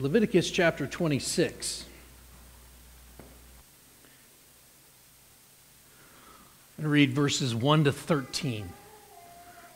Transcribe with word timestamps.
Leviticus 0.00 0.48
chapter 0.48 0.86
26. 0.86 1.84
I'm 6.76 6.84
going 6.84 6.84
to 6.84 6.88
read 6.88 7.12
verses 7.12 7.52
1 7.52 7.82
to 7.82 7.90
13. 7.90 8.68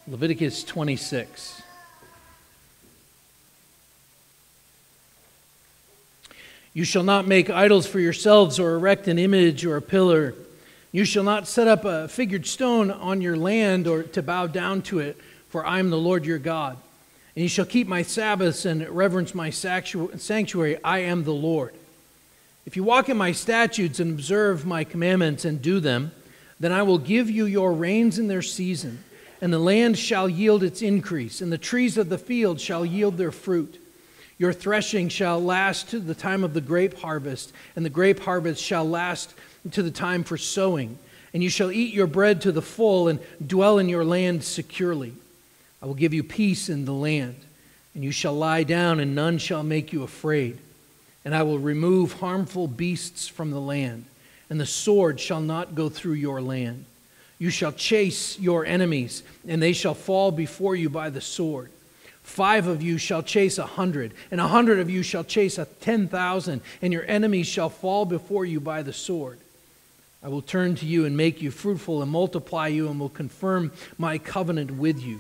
Leviticus 0.06 0.62
26. 0.62 1.62
You 6.73 6.84
shall 6.84 7.02
not 7.02 7.27
make 7.27 7.50
idols 7.50 7.89
for 7.89 7.98
yourselves 7.98 8.61
or 8.61 8.75
erect 8.75 9.09
an 9.09 9.18
image 9.18 9.66
or 9.66 9.77
a 9.77 9.82
pillar. 9.82 10.34
You 10.93 11.04
shall 11.04 11.25
not 11.25 11.48
set 11.48 11.66
up 11.66 11.84
a 11.84 12.07
figured 12.07 12.46
stone 12.46 12.93
on 12.93 13.23
your 13.23 13.36
land 13.36 13.89
or 13.89 14.04
to 14.04 14.23
bow 14.23 14.46
down 14.46 14.82
to 14.82 15.00
it, 15.00 15.16
for 15.48 15.66
I 15.66 15.80
am 15.80 15.91
the 15.91 15.98
Lord 15.98 16.25
your 16.25 16.39
God. 16.39 16.79
And 17.35 17.43
you 17.43 17.49
shall 17.49 17.64
keep 17.64 17.89
my 17.89 18.03
Sabbaths 18.03 18.65
and 18.65 18.87
reverence 18.89 19.35
my 19.35 19.51
sanctuary. 19.51 20.79
I 20.85 20.98
am 20.98 21.25
the 21.25 21.33
Lord. 21.33 21.75
If 22.66 22.77
you 22.77 22.84
walk 22.84 23.09
in 23.09 23.16
my 23.16 23.33
statutes 23.33 24.01
and 24.01 24.12
observe 24.12 24.66
my 24.66 24.84
commandments 24.84 25.45
and 25.45 25.61
do 25.61 25.80
them, 25.80 26.12
then 26.61 26.73
I 26.73 26.83
will 26.83 26.98
give 26.98 27.29
you 27.29 27.45
your 27.47 27.73
rains 27.73 28.19
in 28.19 28.29
their 28.29 28.42
season, 28.42 29.03
and 29.41 29.53
the 29.53 29.59
land 29.59 29.98
shall 29.98 30.29
yield 30.29 30.62
its 30.62 30.80
increase, 30.80 31.41
and 31.41 31.51
the 31.51 31.59
trees 31.59 31.98
of 31.98 32.09
the 32.09 32.19
field 32.19 32.61
shall 32.61 32.87
yield 32.87 33.16
their 33.16 33.33
fruit. 33.33 33.80
Your 34.39 34.53
threshing 34.53 35.09
shall 35.09 35.42
last 35.42 35.89
to 35.91 35.98
the 35.98 36.14
time 36.14 36.45
of 36.45 36.55
the 36.55 36.61
grape 36.61 36.98
harvest, 36.98 37.53
and 37.75 37.84
the 37.84 37.91
grape 37.91 38.20
harvest 38.20 38.62
shall 38.62 38.89
last 38.89 39.34
to 39.73 39.83
the 39.83 39.91
time 39.91 40.23
for 40.23 40.37
sowing. 40.37 40.98
And 41.34 41.42
you 41.42 41.48
shall 41.48 41.73
eat 41.73 41.95
your 41.95 42.06
bread 42.06 42.42
to 42.42 42.53
the 42.53 42.62
full 42.62 43.09
and 43.09 43.19
dwell 43.45 43.78
in 43.78 43.89
your 43.89 44.05
land 44.05 44.45
securely. 44.45 45.14
I 45.82 45.86
will 45.86 45.95
give 45.95 46.14
you 46.14 46.22
peace 46.22 46.68
in 46.68 46.84
the 46.84 46.92
land, 46.92 47.34
and 47.95 48.04
you 48.04 48.12
shall 48.12 48.34
lie 48.34 48.62
down, 48.62 49.00
and 49.00 49.14
none 49.14 49.38
shall 49.38 49.64
make 49.64 49.92
you 49.92 50.05
afraid. 50.05 50.58
And 51.24 51.34
I 51.34 51.42
will 51.42 51.58
remove 51.58 52.14
harmful 52.14 52.68
beasts 52.68 53.27
from 53.27 53.50
the 53.50 53.61
land, 53.61 54.05
and 54.48 54.61
the 54.61 54.66
sword 54.66 55.19
shall 55.19 55.41
not 55.41 55.74
go 55.74 55.89
through 55.89 56.14
your 56.14 56.41
land. 56.41 56.84
You 57.39 57.50
shall 57.50 57.72
chase 57.72 58.39
your 58.39 58.64
enemies, 58.64 59.24
and 59.48 59.61
they 59.61 59.72
shall 59.72 59.94
fall 59.94 60.30
before 60.30 60.77
you 60.77 60.89
by 60.89 61.11
the 61.11 61.20
sword. 61.20 61.70
Five 62.22 62.69
of 62.69 62.83
you 62.83 62.98
shall 62.98 63.24
chase 63.24 63.58
a 63.58 63.67
hundred, 63.67 64.12
and 64.30 64.41
a 64.41 64.46
hundred 64.46 64.78
of 64.78 64.89
you 64.89 65.02
shall 65.02 65.24
chase 65.24 65.58
a 65.58 65.64
ten 65.64 66.06
thousand, 66.06 66.61
and 66.80 66.92
your 66.92 67.05
enemies 67.08 67.48
shall 67.48 67.69
fall 67.69 68.05
before 68.05 68.44
you 68.44 68.61
by 68.61 68.83
the 68.83 68.92
sword. 68.92 69.41
I 70.22 70.28
will 70.28 70.42
turn 70.42 70.77
to 70.77 70.86
you 70.86 71.05
and 71.05 71.17
make 71.17 71.42
you 71.42 71.50
fruitful 71.50 72.00
and 72.00 72.11
multiply 72.11 72.69
you, 72.69 72.89
and 72.89 73.00
will 73.00 73.08
confirm 73.08 73.72
my 73.98 74.19
covenant 74.19 74.70
with 74.70 75.02
you. 75.02 75.19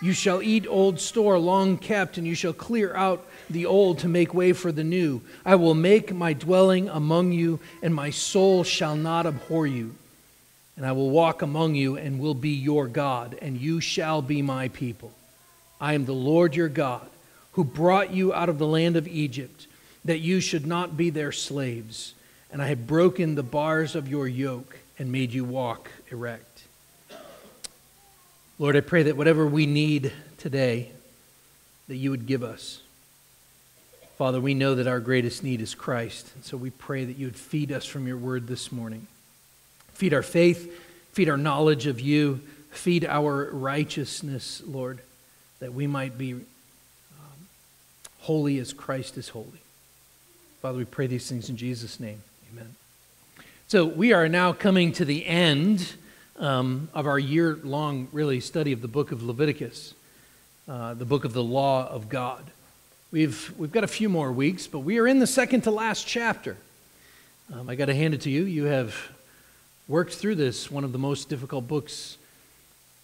You 0.00 0.12
shall 0.12 0.42
eat 0.42 0.66
old 0.68 1.00
store 1.00 1.38
long 1.38 1.76
kept, 1.76 2.18
and 2.18 2.26
you 2.26 2.36
shall 2.36 2.52
clear 2.52 2.94
out 2.94 3.26
the 3.50 3.66
old 3.66 3.98
to 4.00 4.08
make 4.08 4.32
way 4.32 4.52
for 4.52 4.70
the 4.70 4.84
new. 4.84 5.22
I 5.44 5.56
will 5.56 5.74
make 5.74 6.14
my 6.14 6.34
dwelling 6.34 6.88
among 6.88 7.32
you, 7.32 7.58
and 7.82 7.94
my 7.94 8.10
soul 8.10 8.62
shall 8.62 8.94
not 8.94 9.26
abhor 9.26 9.66
you. 9.66 9.96
And 10.76 10.86
I 10.86 10.92
will 10.92 11.10
walk 11.10 11.42
among 11.42 11.74
you, 11.74 11.96
and 11.96 12.20
will 12.20 12.34
be 12.34 12.50
your 12.50 12.86
God, 12.86 13.36
and 13.42 13.60
you 13.60 13.80
shall 13.80 14.22
be 14.22 14.40
my 14.40 14.68
people. 14.68 15.12
I 15.80 15.94
am 15.94 16.04
the 16.04 16.12
Lord 16.12 16.54
your 16.54 16.68
God, 16.68 17.08
who 17.52 17.64
brought 17.64 18.12
you 18.12 18.32
out 18.32 18.48
of 18.48 18.58
the 18.58 18.66
land 18.66 18.96
of 18.96 19.08
Egypt, 19.08 19.66
that 20.04 20.18
you 20.18 20.40
should 20.40 20.66
not 20.66 20.96
be 20.96 21.10
their 21.10 21.32
slaves. 21.32 22.14
And 22.52 22.62
I 22.62 22.68
have 22.68 22.86
broken 22.86 23.34
the 23.34 23.42
bars 23.42 23.96
of 23.96 24.08
your 24.08 24.28
yoke 24.28 24.78
and 24.96 25.10
made 25.10 25.32
you 25.32 25.44
walk 25.44 25.90
erect. 26.10 26.47
Lord, 28.60 28.76
I 28.76 28.80
pray 28.80 29.04
that 29.04 29.16
whatever 29.16 29.46
we 29.46 29.66
need 29.66 30.12
today, 30.36 30.90
that 31.86 31.96
you 31.96 32.10
would 32.10 32.26
give 32.26 32.42
us. 32.42 32.80
Father, 34.16 34.40
we 34.40 34.52
know 34.52 34.74
that 34.74 34.88
our 34.88 34.98
greatest 34.98 35.44
need 35.44 35.60
is 35.60 35.76
Christ, 35.76 36.32
and 36.34 36.44
so 36.44 36.56
we 36.56 36.70
pray 36.70 37.04
that 37.04 37.16
you 37.16 37.26
would 37.26 37.36
feed 37.36 37.70
us 37.70 37.84
from 37.84 38.08
your 38.08 38.16
word 38.16 38.48
this 38.48 38.72
morning. 38.72 39.06
Feed 39.92 40.12
our 40.12 40.24
faith, 40.24 40.72
feed 41.12 41.28
our 41.28 41.36
knowledge 41.36 41.86
of 41.86 42.00
you, 42.00 42.40
feed 42.72 43.04
our 43.04 43.48
righteousness, 43.52 44.60
Lord, 44.66 44.98
that 45.60 45.72
we 45.72 45.86
might 45.86 46.18
be 46.18 46.32
um, 46.32 46.42
holy 48.22 48.58
as 48.58 48.72
Christ 48.72 49.16
is 49.16 49.28
holy. 49.28 49.62
Father, 50.60 50.78
we 50.78 50.84
pray 50.84 51.06
these 51.06 51.28
things 51.28 51.48
in 51.48 51.56
Jesus' 51.56 52.00
name. 52.00 52.22
Amen. 52.52 52.74
So 53.68 53.84
we 53.84 54.12
are 54.12 54.28
now 54.28 54.52
coming 54.52 54.90
to 54.92 55.04
the 55.04 55.26
end 55.26 55.94
um, 56.38 56.88
of 56.94 57.06
our 57.06 57.18
year 57.18 57.58
long, 57.62 58.08
really, 58.12 58.40
study 58.40 58.72
of 58.72 58.80
the 58.80 58.88
book 58.88 59.12
of 59.12 59.22
Leviticus, 59.22 59.94
uh, 60.68 60.94
the 60.94 61.04
book 61.04 61.24
of 61.24 61.32
the 61.32 61.42
law 61.42 61.88
of 61.88 62.08
God. 62.08 62.44
We've, 63.10 63.52
we've 63.58 63.72
got 63.72 63.84
a 63.84 63.88
few 63.88 64.08
more 64.08 64.30
weeks, 64.30 64.66
but 64.66 64.80
we 64.80 64.98
are 64.98 65.06
in 65.06 65.18
the 65.18 65.26
second 65.26 65.62
to 65.62 65.70
last 65.70 66.06
chapter. 66.06 66.56
Um, 67.52 67.68
I 67.68 67.74
got 67.74 67.86
to 67.86 67.94
hand 67.94 68.14
it 68.14 68.20
to 68.22 68.30
you. 68.30 68.44
You 68.44 68.64
have 68.64 68.94
worked 69.88 70.14
through 70.14 70.36
this, 70.36 70.70
one 70.70 70.84
of 70.84 70.92
the 70.92 70.98
most 70.98 71.28
difficult 71.28 71.66
books 71.66 72.18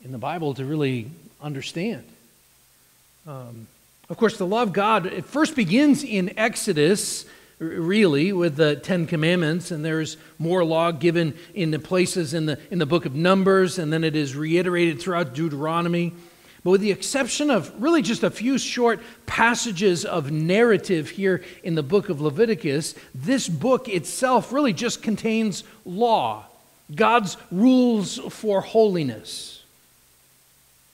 in 0.04 0.12
the 0.12 0.18
Bible 0.18 0.54
to 0.54 0.64
really 0.64 1.10
understand. 1.40 2.04
Um, 3.26 3.66
of 4.10 4.18
course, 4.18 4.36
the 4.36 4.46
law 4.46 4.62
of 4.62 4.74
God, 4.74 5.06
it 5.06 5.24
first 5.24 5.56
begins 5.56 6.04
in 6.04 6.38
Exodus 6.38 7.24
really 7.58 8.32
with 8.32 8.56
the 8.56 8.76
Ten 8.76 9.06
Commandments, 9.06 9.70
and 9.70 9.84
there's 9.84 10.16
more 10.38 10.64
law 10.64 10.90
given 10.90 11.34
in 11.54 11.70
the 11.70 11.78
places 11.78 12.34
in 12.34 12.46
the, 12.46 12.58
in 12.70 12.78
the 12.78 12.86
book 12.86 13.06
of 13.06 13.14
Numbers, 13.14 13.78
and 13.78 13.92
then 13.92 14.04
it 14.04 14.16
is 14.16 14.36
reiterated 14.36 15.00
throughout 15.00 15.34
Deuteronomy. 15.34 16.12
But 16.62 16.70
with 16.70 16.80
the 16.80 16.92
exception 16.92 17.50
of 17.50 17.70
really 17.80 18.00
just 18.00 18.22
a 18.22 18.30
few 18.30 18.56
short 18.56 19.00
passages 19.26 20.04
of 20.04 20.30
narrative 20.30 21.10
here 21.10 21.42
in 21.62 21.74
the 21.74 21.82
book 21.82 22.08
of 22.08 22.20
Leviticus, 22.20 22.94
this 23.14 23.48
book 23.48 23.88
itself 23.88 24.52
really 24.52 24.72
just 24.72 25.02
contains 25.02 25.64
law, 25.84 26.46
God's 26.94 27.36
rules 27.50 28.16
for 28.16 28.62
holiness. 28.62 29.63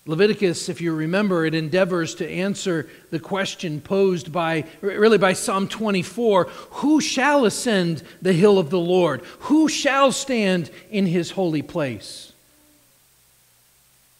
Leviticus, 0.06 0.68
if 0.68 0.80
you 0.80 0.94
remember, 0.94 1.44
it 1.44 1.54
endeavors 1.54 2.14
to 2.16 2.28
answer 2.28 2.88
the 3.10 3.20
question 3.20 3.80
posed 3.80 4.32
by, 4.32 4.64
really 4.80 5.18
by 5.18 5.34
Psalm 5.34 5.68
24 5.68 6.44
Who 6.44 7.00
shall 7.00 7.44
ascend 7.44 8.02
the 8.22 8.32
hill 8.32 8.58
of 8.58 8.70
the 8.70 8.78
Lord? 8.78 9.20
Who 9.40 9.68
shall 9.68 10.10
stand 10.10 10.70
in 10.90 11.06
his 11.06 11.32
holy 11.32 11.62
place? 11.62 12.32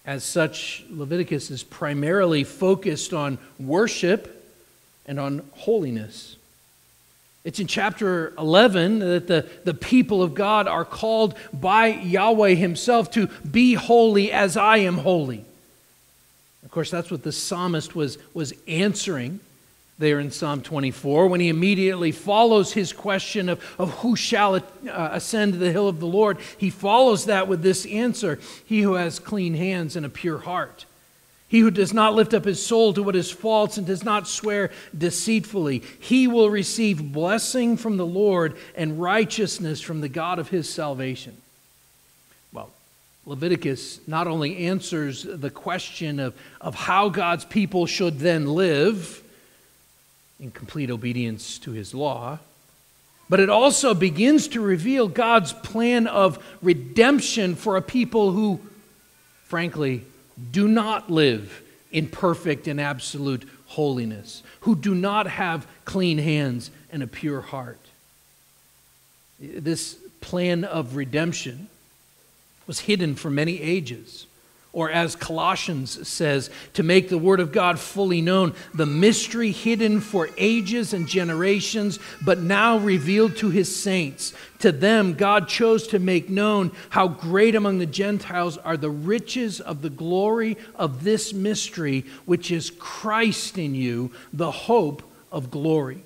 As 0.05 0.23
such, 0.23 0.85
Leviticus 0.91 1.51
is 1.51 1.63
primarily 1.63 2.45
focused 2.45 3.13
on 3.15 3.39
worship 3.59 4.37
and 5.07 5.19
on 5.19 5.49
holiness. 5.53 6.37
It's 7.43 7.59
in 7.59 7.67
chapter 7.67 8.35
11 8.37 8.99
that 8.99 9.27
the, 9.27 9.49
the 9.65 9.73
people 9.73 10.23
of 10.23 10.35
God 10.35 10.69
are 10.69 10.85
called 10.85 11.37
by 11.55 11.87
Yahweh 11.87 12.55
Himself 12.55 13.11
to 13.13 13.29
be 13.51 13.75
holy 13.75 14.31
as 14.31 14.59
I 14.59 14.79
am 14.79 14.99
holy. 14.99 15.47
Of 16.71 16.75
course, 16.75 16.93
that's 16.93 17.11
what 17.11 17.25
the 17.25 17.33
psalmist 17.33 17.97
was, 17.97 18.17
was 18.33 18.55
answering 18.69 19.41
there 19.99 20.21
in 20.21 20.31
Psalm 20.31 20.63
24 20.63 21.27
when 21.27 21.41
he 21.41 21.49
immediately 21.49 22.13
follows 22.13 22.75
his 22.75 22.93
question 22.93 23.49
of, 23.49 23.61
of 23.77 23.91
who 23.95 24.15
shall 24.15 24.55
uh, 24.55 24.61
ascend 24.87 25.55
the 25.55 25.73
hill 25.73 25.89
of 25.89 25.99
the 25.99 26.07
Lord. 26.07 26.39
He 26.59 26.71
follows 26.71 27.25
that 27.25 27.49
with 27.49 27.63
this 27.63 27.87
answer 27.87 28.39
He 28.65 28.83
who 28.83 28.95
has 28.95 29.19
clean 29.19 29.55
hands 29.55 29.97
and 29.97 30.07
a 30.07 30.09
pure 30.09 30.39
heart. 30.39 30.85
He 31.49 31.59
who 31.59 31.73
does 31.73 31.93
not 31.93 32.15
lift 32.15 32.35
up 32.35 32.45
his 32.45 32.65
soul 32.65 32.93
to 32.93 33.03
what 33.03 33.17
is 33.17 33.33
false 33.33 33.77
and 33.77 33.85
does 33.85 34.05
not 34.05 34.29
swear 34.29 34.71
deceitfully, 34.97 35.83
he 35.99 36.29
will 36.29 36.51
receive 36.51 37.13
blessing 37.13 37.77
from 37.77 37.97
the 37.97 38.07
Lord 38.07 38.57
and 38.77 39.01
righteousness 39.01 39.81
from 39.81 40.03
the 40.03 40.09
God 40.09 40.39
of 40.39 40.51
his 40.51 40.73
salvation. 40.73 41.37
Leviticus 43.27 44.01
not 44.07 44.27
only 44.27 44.67
answers 44.67 45.23
the 45.23 45.51
question 45.51 46.19
of, 46.21 46.35
of 46.61 46.75
how 46.75 47.09
God's 47.09 47.45
people 47.45 47.87
should 47.87 48.19
then 48.19 48.47
live 48.47 49.23
in 50.39 50.51
complete 50.51 50.91
obedience 50.91 51.59
to 51.59 51.73
his 51.73 51.95
law, 51.95 52.39
but 53.29 53.39
it 53.39 53.51
also 53.51 53.95
begins 53.95 54.49
to 54.49 54.61
reveal 54.61 55.07
God's 55.07 55.53
plan 55.53 56.07
of 56.07 56.43
redemption 56.63 57.55
for 57.55 57.77
a 57.77 57.83
people 57.83 58.33
who, 58.33 58.61
frankly, 59.45 60.05
do 60.51 60.67
not 60.67 61.11
live 61.11 61.63
in 61.93 62.09
perfect 62.09 62.67
and 62.67 62.81
absolute 62.81 63.49
holiness, 63.67 64.43
who 64.61 64.75
do 64.75 64.95
not 64.95 65.29
have 65.29 65.67
clean 65.85 66.19
hands 66.19 66.71
and 66.91 67.03
a 67.03 67.07
pure 67.07 67.41
heart. 67.41 67.79
This 69.39 69.95
plan 70.21 70.65
of 70.65 70.97
redemption 70.97 71.69
was 72.71 72.79
hidden 72.79 73.17
for 73.17 73.31
many 73.31 73.61
ages. 73.61 74.29
Or, 74.73 74.93
as 74.93 75.17
Colossians 75.17 76.07
says, 76.07 76.51
to 76.75 76.85
make 76.85 77.09
the 77.09 77.19
Word 77.19 77.41
of 77.41 77.51
God 77.51 77.81
fully 77.81 78.23
known, 78.23 78.55
the 78.73 78.87
mystery 78.87 79.51
hidden 79.51 80.01
for 80.01 80.31
ages 80.39 80.95
and 80.95 81.09
generations, 81.09 81.99
but 82.25 82.39
now 82.39 82.79
revealed 82.79 83.37
to 83.39 83.51
His 83.51 83.75
saints. 83.75 84.33
To 84.61 84.71
them, 84.71 85.15
God 85.15 85.49
chose 85.49 85.89
to 85.89 85.99
make 85.99 86.31
known 86.31 86.71
how 86.91 87.09
great 87.09 87.57
among 87.57 87.79
the 87.79 87.87
Gentiles 87.87 88.57
are 88.57 88.77
the 88.77 88.89
riches 88.89 89.59
of 89.61 89.83
the 89.83 89.91
glory 89.91 90.57
of 90.77 91.03
this 91.03 91.33
mystery, 91.33 92.05
which 92.25 92.53
is 92.53 92.71
Christ 92.79 93.59
in 93.59 93.75
you, 93.75 94.13
the 94.33 94.53
hope 94.53 95.03
of 95.33 95.51
glory. 95.51 96.05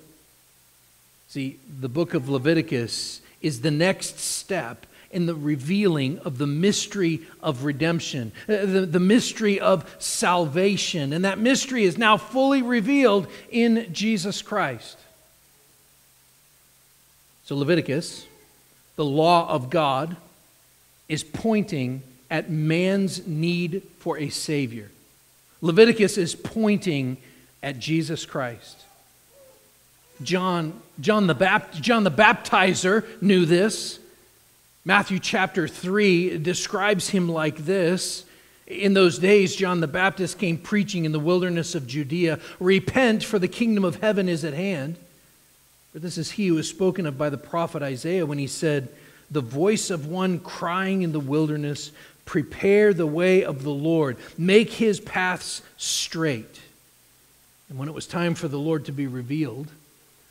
See, 1.27 1.59
the 1.79 1.89
book 1.89 2.15
of 2.15 2.27
Leviticus 2.27 3.21
is 3.39 3.61
the 3.61 3.69
next 3.69 4.19
step 4.19 4.87
in 5.15 5.27
the 5.27 5.33
revealing 5.33 6.19
of 6.19 6.37
the 6.37 6.45
mystery 6.45 7.21
of 7.41 7.63
redemption, 7.63 8.33
uh, 8.49 8.65
the, 8.65 8.85
the 8.85 8.99
mystery 8.99 9.61
of 9.61 9.95
salvation. 9.97 11.13
And 11.13 11.23
that 11.23 11.39
mystery 11.39 11.85
is 11.85 11.97
now 11.97 12.17
fully 12.17 12.61
revealed 12.61 13.27
in 13.49 13.93
Jesus 13.93 14.41
Christ. 14.41 14.97
So, 17.45 17.55
Leviticus, 17.55 18.25
the 18.97 19.05
law 19.05 19.47
of 19.47 19.69
God, 19.69 20.17
is 21.07 21.23
pointing 21.23 22.03
at 22.29 22.49
man's 22.49 23.25
need 23.25 23.83
for 23.99 24.17
a 24.17 24.27
Savior. 24.27 24.91
Leviticus 25.61 26.17
is 26.17 26.35
pointing 26.35 27.15
at 27.63 27.79
Jesus 27.79 28.25
Christ. 28.25 28.83
John, 30.21 30.81
John, 30.99 31.27
the, 31.27 31.35
Bapt, 31.35 31.79
John 31.79 32.03
the 32.03 32.11
Baptizer 32.11 33.05
knew 33.21 33.45
this. 33.45 33.99
Matthew 34.87 35.17
chapter 35.17 35.67
3 35.67 36.37
describes 36.37 37.09
him 37.09 37.27
like 37.27 37.57
this. 37.57 38.23
In 38.67 38.93
those 38.93 39.17
days, 39.17 39.55
John 39.55 39.79
the 39.79 39.87
Baptist 39.87 40.37
came 40.37 40.59
preaching 40.59 41.05
in 41.05 41.11
the 41.11 41.19
wilderness 41.19 41.73
of 41.73 41.87
Judea 41.87 42.39
Repent, 42.59 43.23
for 43.23 43.39
the 43.39 43.47
kingdom 43.47 43.83
of 43.83 43.95
heaven 43.95 44.29
is 44.29 44.45
at 44.45 44.53
hand. 44.53 44.97
For 45.91 45.97
this 45.97 46.19
is 46.19 46.31
he 46.31 46.47
who 46.47 46.59
is 46.59 46.69
spoken 46.69 47.07
of 47.07 47.17
by 47.17 47.31
the 47.31 47.37
prophet 47.37 47.81
Isaiah 47.81 48.27
when 48.27 48.37
he 48.37 48.45
said, 48.45 48.89
The 49.31 49.41
voice 49.41 49.89
of 49.89 50.05
one 50.05 50.37
crying 50.39 51.01
in 51.01 51.13
the 51.13 51.19
wilderness, 51.19 51.91
Prepare 52.25 52.93
the 52.93 53.07
way 53.07 53.43
of 53.43 53.63
the 53.63 53.71
Lord, 53.71 54.17
make 54.37 54.71
his 54.71 54.99
paths 54.99 55.63
straight. 55.77 56.61
And 57.69 57.79
when 57.79 57.87
it 57.87 57.95
was 57.95 58.05
time 58.05 58.35
for 58.35 58.47
the 58.47 58.59
Lord 58.59 58.85
to 58.85 58.91
be 58.91 59.07
revealed, 59.07 59.71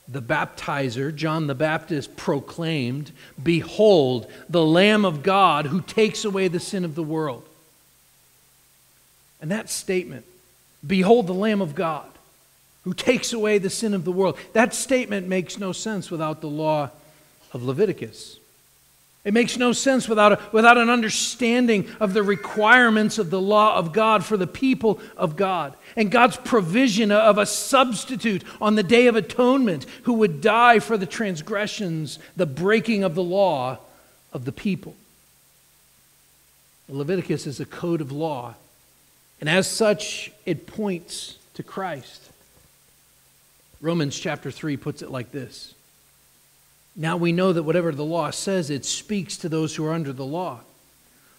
the 0.06 0.22
baptizer, 0.22 1.14
John 1.14 1.46
the 1.46 1.54
Baptist, 1.54 2.16
proclaimed, 2.16 3.12
Behold, 3.42 4.30
the 4.48 4.64
Lamb 4.64 5.04
of 5.04 5.22
God 5.22 5.66
who 5.66 5.80
takes 5.80 6.24
away 6.24 6.48
the 6.48 6.60
sin 6.60 6.84
of 6.84 6.94
the 6.94 7.02
world. 7.02 7.46
And 9.40 9.50
that 9.50 9.70
statement, 9.70 10.24
Behold, 10.86 11.26
the 11.26 11.34
Lamb 11.34 11.62
of 11.62 11.74
God 11.74 12.08
who 12.84 12.92
takes 12.92 13.32
away 13.32 13.56
the 13.58 13.70
sin 13.70 13.94
of 13.94 14.04
the 14.04 14.12
world, 14.12 14.38
that 14.52 14.74
statement 14.74 15.26
makes 15.26 15.58
no 15.58 15.72
sense 15.72 16.10
without 16.10 16.42
the 16.42 16.48
law 16.48 16.90
of 17.52 17.62
Leviticus. 17.62 18.38
It 19.24 19.32
makes 19.32 19.56
no 19.56 19.72
sense 19.72 20.06
without, 20.06 20.32
a, 20.32 20.40
without 20.52 20.76
an 20.76 20.90
understanding 20.90 21.88
of 21.98 22.12
the 22.12 22.22
requirements 22.22 23.18
of 23.18 23.30
the 23.30 23.40
law 23.40 23.76
of 23.76 23.92
God 23.92 24.22
for 24.22 24.36
the 24.36 24.46
people 24.46 25.00
of 25.16 25.34
God 25.34 25.74
and 25.96 26.10
God's 26.10 26.36
provision 26.36 27.10
of 27.10 27.38
a 27.38 27.46
substitute 27.46 28.44
on 28.60 28.74
the 28.74 28.82
Day 28.82 29.06
of 29.06 29.16
Atonement 29.16 29.86
who 30.02 30.14
would 30.14 30.42
die 30.42 30.78
for 30.78 30.98
the 30.98 31.06
transgressions, 31.06 32.18
the 32.36 32.44
breaking 32.44 33.02
of 33.02 33.14
the 33.14 33.22
law 33.22 33.78
of 34.32 34.44
the 34.44 34.52
people. 34.52 34.94
Leviticus 36.86 37.46
is 37.46 37.60
a 37.60 37.64
code 37.64 38.02
of 38.02 38.12
law, 38.12 38.54
and 39.40 39.48
as 39.48 39.66
such, 39.66 40.30
it 40.44 40.66
points 40.66 41.38
to 41.54 41.62
Christ. 41.62 42.30
Romans 43.80 44.18
chapter 44.18 44.50
3 44.50 44.76
puts 44.76 45.00
it 45.00 45.10
like 45.10 45.32
this 45.32 45.74
now 46.96 47.16
we 47.16 47.32
know 47.32 47.52
that 47.52 47.62
whatever 47.62 47.92
the 47.92 48.04
law 48.04 48.30
says, 48.30 48.70
it 48.70 48.84
speaks 48.84 49.36
to 49.38 49.48
those 49.48 49.74
who 49.74 49.84
are 49.84 49.92
under 49.92 50.12
the 50.12 50.24
law, 50.24 50.60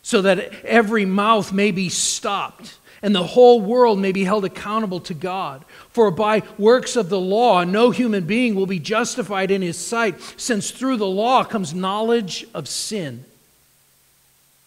so 0.02 0.22
that 0.22 0.54
every 0.66 1.06
mouth 1.06 1.54
may 1.54 1.72
be 1.72 1.90
stopped 1.90 2.78
and 3.02 3.13
the 3.13 3.24
whole 3.24 3.62
world 3.62 4.00
may 4.00 4.12
be 4.12 4.24
held 4.24 4.46
accountable 4.46 5.00
to 5.02 5.13
God. 5.13 5.63
For 5.92 6.10
by 6.10 6.42
works 6.57 6.96
of 6.96 7.10
the 7.10 7.19
law, 7.19 7.63
no 7.63 7.92
human 7.92 8.25
being 8.25 8.56
will 8.56 8.66
be 8.66 8.80
justified 8.80 9.52
in 9.52 9.62
his 9.62 9.78
sight, 9.78 10.19
since 10.38 10.72
through 10.72 10.98
the 10.98 11.06
law 11.06 11.44
comes 11.44 11.74
knowledge 11.74 12.48
of 12.54 12.68
sin. 12.68 13.24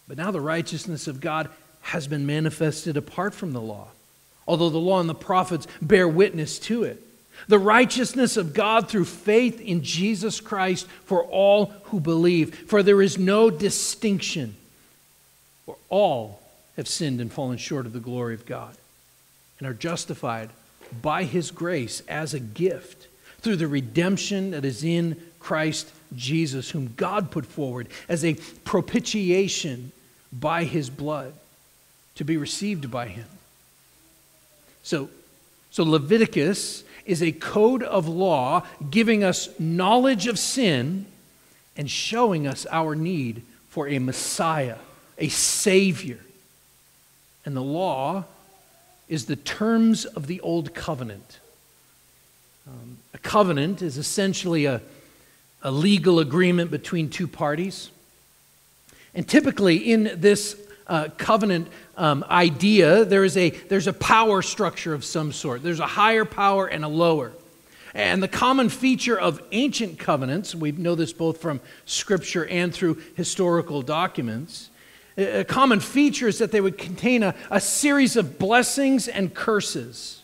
But 0.07 0.19
now 0.19 0.31
the 0.31 0.41
righteousness 0.41 1.09
of 1.09 1.21
God 1.21 1.49
has 1.81 2.07
been 2.07 2.27
manifested 2.27 2.97
apart 2.97 3.35
from 3.35 3.53
the 3.53 3.61
law, 3.61 3.89
although 4.47 4.71
the 4.71 4.79
law 4.79 5.01
and 5.01 5.09
the 5.09 5.15
prophets 5.15 5.67
bear 5.83 6.07
witness 6.07 6.61
to 6.61 6.85
it 6.85 7.03
the 7.47 7.59
righteousness 7.59 8.37
of 8.37 8.55
God 8.55 8.89
through 8.89 9.05
faith 9.05 9.61
in 9.61 9.83
Jesus 9.83 10.41
Christ 10.41 10.87
for 11.05 11.23
all 11.25 11.67
who 11.85 12.01
believe. 12.01 12.55
For 12.69 12.83
there 12.83 13.03
is 13.03 13.19
no 13.19 13.51
distinction, 13.51 14.57
for 15.65 15.77
all 15.89 16.43
have 16.77 16.89
sinned 16.89 17.21
and 17.21 17.33
fallen 17.33 17.59
short 17.59 17.87
of 17.87 17.93
the 17.93 18.01
glory 18.01 18.35
of 18.35 18.47
God 18.47 18.77
and 19.59 19.69
are 19.69 19.75
justified 19.75 20.51
by 21.03 21.25
his 21.25 21.51
grace 21.51 22.03
as 22.09 22.35
a 22.35 22.41
gift 22.41 23.07
through 23.41 23.57
the 23.57 23.69
redemption 23.69 24.51
that 24.53 24.65
is 24.65 24.83
in 24.83 25.21
Christ 25.39 25.91
Jesus, 26.15 26.71
whom 26.71 26.95
God 26.97 27.31
put 27.31 27.47
forward 27.47 27.89
as 28.09 28.25
a 28.25 28.35
propitiation 28.65 29.93
by 30.33 30.65
his 30.65 30.91
blood 30.91 31.35
to 32.17 32.25
be 32.25 32.37
received 32.37 32.91
by 32.91 33.09
him. 33.09 33.27
So, 34.83 35.09
so 35.71 35.85
Leviticus 35.85 36.83
is 37.09 37.23
a 37.23 37.33
code 37.33 37.83
of 37.83 38.07
law 38.07 38.65
giving 38.91 39.25
us 39.25 39.49
knowledge 39.59 40.27
of 40.27 40.39
sin 40.39 41.07
and 41.75 41.91
showing 41.91 42.47
us 42.47 42.67
our 42.71 42.95
need 42.95 43.43
for 43.71 43.89
a 43.89 43.99
Messiah, 43.99 44.77
a 45.17 45.29
Savior. 45.29 46.19
And 47.47 47.57
the 47.57 47.63
law 47.63 48.25
is 49.09 49.25
the 49.25 49.37
terms 49.37 50.05
of 50.05 50.27
the 50.27 50.39
Old 50.43 50.75
Covenant. 50.75 51.39
Um, 52.67 52.99
a 53.15 53.19
covenant 53.19 53.81
is 53.81 53.97
essentially 53.97 54.67
a, 54.67 54.83
a 55.63 55.71
legal 55.71 56.19
agreement 56.19 56.71
between 56.71 57.09
two 57.09 57.27
parties. 57.27 57.91
And 59.15 59.27
typically, 59.27 59.77
in 59.77 60.13
this 60.17 60.61
uh, 60.89 61.09
covenant 61.17 61.69
um, 61.97 62.25
idea, 62.29 63.05
there 63.05 63.25
is 63.25 63.37
a, 63.37 63.51
there's 63.51 63.87
a 63.87 63.93
power 63.93 64.43
structure 64.43 64.95
of 64.95 65.05
some 65.05 65.33
sort. 65.33 65.63
There's 65.63 65.81
a 65.81 65.87
higher 65.87 66.25
power 66.25 66.67
and 66.67 66.85
a 66.85 66.89
lower. 66.89 67.33
And 67.95 68.23
the 68.23 68.29
common 68.29 68.69
feature 68.69 69.19
of 69.19 69.43
ancient 69.53 69.99
covenants, 69.99 70.55
we 70.55 70.73
know 70.73 70.95
this 70.95 71.13
both 71.13 71.41
from 71.41 71.61
scripture 71.85 72.47
and 72.47 72.73
through 72.73 73.03
historical 73.15 73.83
documents, 73.83 74.71
a 75.17 75.45
common 75.45 75.81
feature 75.81 76.29
is 76.29 76.39
that 76.39 76.53
they 76.53 76.61
would 76.61 76.79
contain 76.79 77.25
a, 77.25 77.35
a 77.51 77.61
series 77.61 78.17
of 78.17 78.39
blessings 78.39 79.09
and 79.09 79.35
curses. 79.35 80.18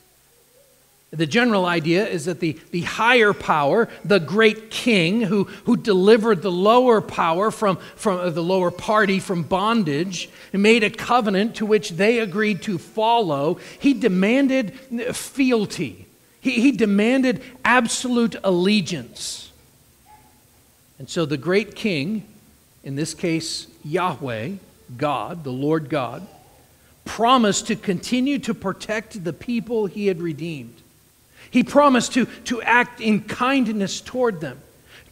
The 1.14 1.26
general 1.26 1.64
idea 1.64 2.06
is 2.08 2.25
that 2.25 2.40
the, 2.40 2.58
the 2.72 2.81
higher 2.82 3.32
power, 3.32 3.88
the 4.05 4.19
great 4.19 4.70
king 4.70 5.20
who, 5.20 5.44
who 5.65 5.77
delivered 5.77 6.43
the 6.43 6.50
lower 6.50 7.00
power 7.00 7.53
from, 7.53 7.77
from 7.94 8.19
uh, 8.19 8.31
the 8.31 8.43
lower 8.43 8.72
party 8.72 9.20
from 9.20 9.44
bondage, 9.44 10.29
and 10.53 10.60
made 10.60 10.82
a 10.82 10.91
covenant 10.91 11.55
to 11.56 11.67
which 11.67 11.91
they 11.91 12.19
agreed 12.19 12.62
to 12.62 12.79
follow, 12.79 13.60
he 13.79 13.94
demanded 13.94 14.72
fealty. 15.15 16.06
He, 16.41 16.60
he 16.60 16.72
demanded 16.72 17.43
absolute 17.65 18.34
allegiance. 18.43 19.53
And 20.98 21.08
so 21.08 21.27
the 21.27 21.36
great 21.36 21.77
king, 21.77 22.27
in 22.82 22.96
this 22.96 23.15
case 23.15 23.69
Yahweh, 23.84 24.53
God, 24.96 25.44
the 25.44 25.53
Lord 25.53 25.88
God, 25.88 26.27
promised 27.05 27.69
to 27.69 27.77
continue 27.77 28.38
to 28.41 28.55
protect 28.55 29.22
the 29.22 29.32
people 29.32 29.86
he 29.86 30.08
had 30.08 30.20
redeemed. 30.20 30.81
He 31.55 31.63
promised 31.63 32.15
to, 32.15 32.27
to 32.46 32.61
act 32.63 33.01
in 33.01 33.20
kindness 33.20 34.01
toward 34.01 34.41
them, 34.41 34.61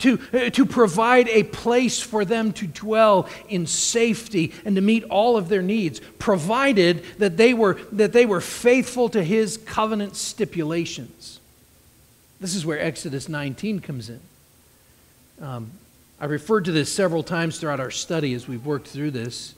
to, 0.01 0.19
uh, 0.33 0.51
to 0.51 0.67
provide 0.67 1.29
a 1.29 1.45
place 1.45 2.01
for 2.01 2.25
them 2.25 2.53
to 2.55 2.67
dwell 2.67 3.29
in 3.49 3.65
safety 3.69 4.53
and 4.65 4.75
to 4.75 4.83
meet 4.83 5.05
all 5.05 5.37
of 5.37 5.49
their 5.49 5.63
needs, 5.63 6.01
provided 6.19 7.05
that 7.19 7.37
they 7.37 7.55
were, 7.55 7.75
that 7.93 8.13
they 8.13 8.27
were 8.27 8.41
faithful 8.41 9.09
to 9.11 9.23
his 9.23 9.57
covenant 9.57 10.17
stipulations. 10.17 11.39
This 12.41 12.57
is 12.57 12.67
where 12.67 12.81
Exodus 12.81 13.29
19 13.29 13.79
comes 13.79 14.11
in. 14.11 14.21
Um, 15.41 15.71
I 16.21 16.25
referred 16.25 16.65
to 16.65 16.73
this 16.73 16.93
several 16.93 17.23
times 17.23 17.61
throughout 17.61 17.79
our 17.79 17.93
study 17.93 18.35
as 18.35 18.49
we've 18.49 18.67
worked 18.67 18.89
through 18.89 19.13
this. 19.13 19.55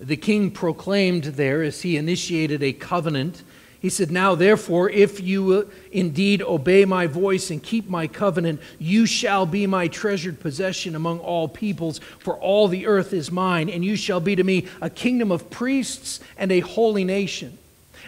The 0.00 0.16
king 0.16 0.50
proclaimed 0.50 1.22
there 1.22 1.62
as 1.62 1.82
he 1.82 1.96
initiated 1.96 2.64
a 2.64 2.72
covenant 2.72 3.44
he 3.84 3.90
said, 3.90 4.10
Now 4.10 4.34
therefore, 4.34 4.88
if 4.88 5.20
you 5.20 5.70
indeed 5.92 6.40
obey 6.40 6.86
my 6.86 7.06
voice 7.06 7.50
and 7.50 7.62
keep 7.62 7.86
my 7.86 8.06
covenant, 8.06 8.62
you 8.78 9.04
shall 9.04 9.44
be 9.44 9.66
my 9.66 9.88
treasured 9.88 10.40
possession 10.40 10.96
among 10.96 11.18
all 11.18 11.48
peoples, 11.48 11.98
for 12.18 12.34
all 12.38 12.66
the 12.66 12.86
earth 12.86 13.12
is 13.12 13.30
mine, 13.30 13.68
and 13.68 13.84
you 13.84 13.94
shall 13.94 14.20
be 14.20 14.36
to 14.36 14.42
me 14.42 14.68
a 14.80 14.88
kingdom 14.88 15.30
of 15.30 15.50
priests 15.50 16.18
and 16.38 16.50
a 16.50 16.60
holy 16.60 17.04
nation. 17.04 17.58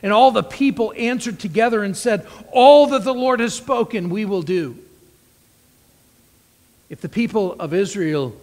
And 0.03 0.15
all 0.15 0.31
the 0.31 0.43
people 0.43 0.95
answered 0.97 1.39
together 1.39 1.85
and 1.85 1.95
said, 1.95 2.27
All 2.53 2.87
that 2.87 3.05
the 3.05 3.13
Lord 3.13 3.41
has 3.41 3.53
spoken, 3.53 4.09
we 4.09 4.25
will 4.25 4.41
do. 4.41 4.79
If 6.89 7.03
the 7.03 7.11
people 7.11 7.53
of 7.53 7.75
Israel 7.75 8.35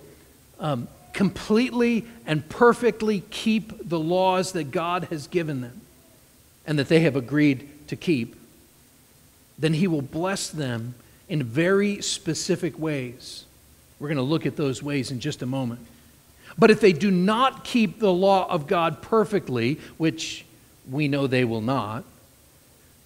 um, 0.60 0.88
completely 1.14 2.06
and 2.28 2.48
perfectly 2.48 3.24
keep 3.32 3.90
the 3.90 4.00
laws 4.00 4.52
that 4.52 4.66
God 4.66 5.06
has 5.06 5.26
given 5.26 5.62
them, 5.62 5.82
and 6.66 6.80
that 6.80 6.90
they 6.90 7.02
have 7.02 7.16
agreed 7.16 7.70
to 7.88 7.96
keep, 7.96 8.36
then 9.58 9.74
he 9.74 9.88
will 9.88 10.02
bless 10.02 10.50
them 10.50 10.96
in 11.30 11.44
very 11.44 12.02
specific 12.02 12.78
ways. 12.78 13.46
We're 14.00 14.08
going 14.08 14.18
to 14.18 14.24
look 14.24 14.46
at 14.46 14.56
those 14.56 14.82
ways 14.82 15.12
in 15.12 15.20
just 15.20 15.42
a 15.42 15.46
moment. 15.46 15.82
But 16.58 16.72
if 16.72 16.80
they 16.80 16.94
do 16.94 17.10
not 17.10 17.64
keep 17.64 18.00
the 18.00 18.14
law 18.14 18.50
of 18.50 18.68
God 18.68 19.02
perfectly, 19.02 19.80
which 19.98 20.46
we 20.90 21.08
know 21.08 21.28
they 21.28 21.46
will 21.46 21.62
not, 21.62 22.04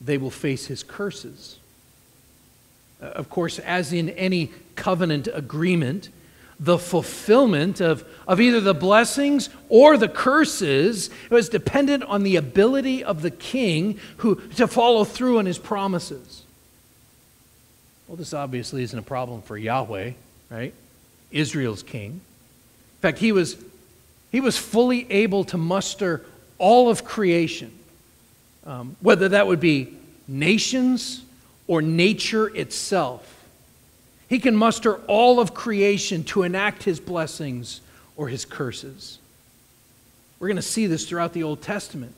they 0.01 0.17
will 0.17 0.31
face 0.31 0.67
his 0.67 0.83
curses. 0.83 1.57
Uh, 3.01 3.05
of 3.05 3.29
course, 3.29 3.59
as 3.59 3.93
in 3.93 4.09
any 4.09 4.51
covenant 4.75 5.27
agreement, 5.33 6.09
the 6.59 6.77
fulfillment 6.77 7.79
of, 7.81 8.03
of 8.27 8.41
either 8.41 8.59
the 8.59 8.73
blessings 8.73 9.49
or 9.69 9.95
the 9.97 10.09
curses 10.09 11.09
was 11.29 11.49
dependent 11.49 12.03
on 12.03 12.23
the 12.23 12.35
ability 12.35 13.03
of 13.03 13.21
the 13.21 13.31
king 13.31 13.99
who, 14.17 14.35
to 14.55 14.67
follow 14.67 15.03
through 15.03 15.37
on 15.37 15.45
his 15.45 15.59
promises. 15.59 16.43
Well, 18.07 18.17
this 18.17 18.33
obviously 18.33 18.83
isn't 18.83 18.97
a 18.97 19.03
problem 19.03 19.41
for 19.41 19.57
Yahweh, 19.57 20.13
right? 20.49 20.73
Israel's 21.29 21.83
king. 21.83 22.11
In 22.11 23.01
fact, 23.01 23.19
he 23.19 23.31
was, 23.31 23.57
he 24.31 24.41
was 24.41 24.57
fully 24.57 25.11
able 25.11 25.43
to 25.45 25.57
muster 25.57 26.25
all 26.57 26.89
of 26.89 27.03
creation, 27.03 27.71
um, 28.65 28.95
whether 29.01 29.29
that 29.29 29.45
would 29.45 29.59
be 29.59 29.93
nations 30.27 31.21
or 31.67 31.81
nature 31.81 32.47
itself. 32.55 33.36
He 34.27 34.39
can 34.39 34.55
muster 34.55 34.95
all 35.07 35.39
of 35.39 35.53
creation 35.53 36.23
to 36.25 36.43
enact 36.43 36.83
his 36.83 36.99
blessings 36.99 37.81
or 38.15 38.27
his 38.27 38.45
curses. 38.45 39.19
We're 40.39 40.47
going 40.47 40.57
to 40.57 40.61
see 40.61 40.87
this 40.87 41.07
throughout 41.07 41.33
the 41.33 41.43
Old 41.43 41.61
Testament. 41.61 42.13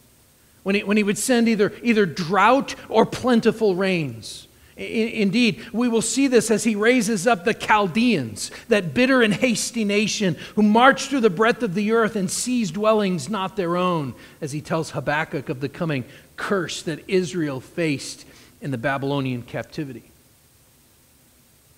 When 0.63 0.75
he, 0.75 0.83
when 0.83 0.97
he 0.97 1.03
would 1.03 1.17
send 1.17 1.47
either, 1.47 1.71
either 1.81 2.05
drought 2.05 2.75
or 2.89 3.05
plentiful 3.05 3.75
rains. 3.75 4.47
Indeed, 4.75 5.65
we 5.73 5.89
will 5.89 6.01
see 6.01 6.27
this 6.27 6.49
as 6.49 6.63
he 6.63 6.73
raises 6.73 7.27
up 7.27 7.43
the 7.43 7.53
Chaldeans, 7.53 8.49
that 8.69 8.93
bitter 8.93 9.21
and 9.21 9.33
hasty 9.33 9.83
nation 9.83 10.37
who 10.55 10.63
marched 10.63 11.09
through 11.09 11.19
the 11.19 11.29
breadth 11.29 11.63
of 11.63 11.75
the 11.75 11.91
earth 11.91 12.15
and 12.15 12.31
seized 12.31 12.75
dwellings 12.75 13.29
not 13.29 13.57
their 13.57 13.75
own, 13.75 14.15
as 14.39 14.53
he 14.53 14.61
tells 14.61 14.91
Habakkuk 14.91 15.49
of 15.49 15.59
the 15.59 15.67
coming 15.67 16.05
curse 16.37 16.81
that 16.83 17.03
Israel 17.09 17.59
faced 17.59 18.25
in 18.61 18.71
the 18.71 18.77
Babylonian 18.77 19.41
captivity. 19.41 20.11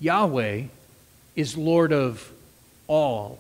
Yahweh 0.02 0.64
is 1.36 1.56
Lord 1.56 1.94
of 1.94 2.30
all. 2.88 3.40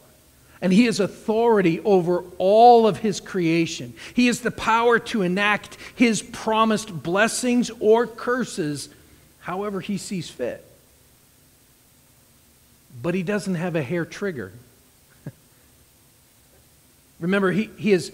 And 0.61 0.71
he 0.71 0.85
has 0.85 0.99
authority 0.99 1.79
over 1.81 2.23
all 2.37 2.87
of 2.87 2.97
his 2.97 3.19
creation. 3.19 3.93
He 4.13 4.27
has 4.27 4.41
the 4.41 4.51
power 4.51 4.99
to 4.99 5.23
enact 5.23 5.75
his 5.95 6.21
promised 6.21 7.03
blessings 7.03 7.71
or 7.79 8.05
curses 8.05 8.89
however 9.39 9.81
he 9.81 9.97
sees 9.97 10.29
fit. 10.29 10.63
But 13.01 13.15
he 13.15 13.23
doesn't 13.23 13.55
have 13.55 13.75
a 13.75 13.81
hair 13.81 14.05
trigger. 14.05 14.53
Remember, 17.19 17.51
he, 17.51 17.71
he 17.77 17.91
is 17.91 18.11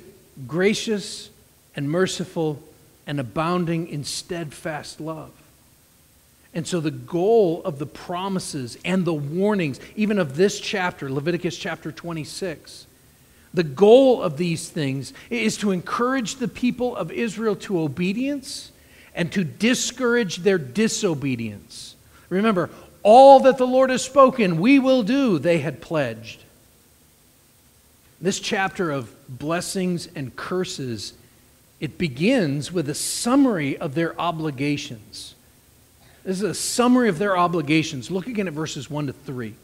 gracious 0.47 1.29
and 1.75 1.91
merciful 1.91 2.63
and 3.05 3.19
abounding 3.19 3.89
in 3.89 4.05
steadfast 4.05 5.01
love. 5.01 5.31
And 6.57 6.65
so, 6.65 6.79
the 6.79 6.89
goal 6.89 7.61
of 7.65 7.77
the 7.77 7.85
promises 7.85 8.79
and 8.83 9.05
the 9.05 9.13
warnings, 9.13 9.79
even 9.95 10.17
of 10.17 10.35
this 10.35 10.59
chapter, 10.59 11.07
Leviticus 11.07 11.55
chapter 11.55 11.91
26, 11.91 12.87
the 13.53 13.63
goal 13.63 14.23
of 14.23 14.37
these 14.37 14.67
things 14.67 15.13
is 15.29 15.55
to 15.57 15.69
encourage 15.69 16.37
the 16.37 16.47
people 16.47 16.95
of 16.95 17.11
Israel 17.11 17.55
to 17.57 17.79
obedience 17.79 18.71
and 19.13 19.31
to 19.33 19.43
discourage 19.43 20.37
their 20.37 20.57
disobedience. 20.57 21.95
Remember, 22.27 22.71
all 23.03 23.39
that 23.41 23.59
the 23.59 23.67
Lord 23.67 23.91
has 23.91 24.03
spoken, 24.03 24.59
we 24.59 24.79
will 24.79 25.03
do, 25.03 25.37
they 25.37 25.59
had 25.59 25.79
pledged. 25.79 26.43
This 28.19 28.39
chapter 28.39 28.89
of 28.89 29.13
blessings 29.29 30.09
and 30.15 30.35
curses, 30.35 31.13
it 31.79 31.99
begins 31.99 32.71
with 32.71 32.89
a 32.89 32.95
summary 32.95 33.77
of 33.77 33.93
their 33.93 34.19
obligations. 34.19 35.35
This 36.27 36.37
is 36.37 36.43
a 36.43 36.53
summary 36.53 37.09
of 37.09 37.17
their 37.17 37.35
obligations. 37.35 38.11
Look 38.11 38.27
again 38.27 38.47
at 38.47 38.53
verses 38.53 38.89
1 38.89 39.07
to 39.07 39.13
3. 39.13 39.55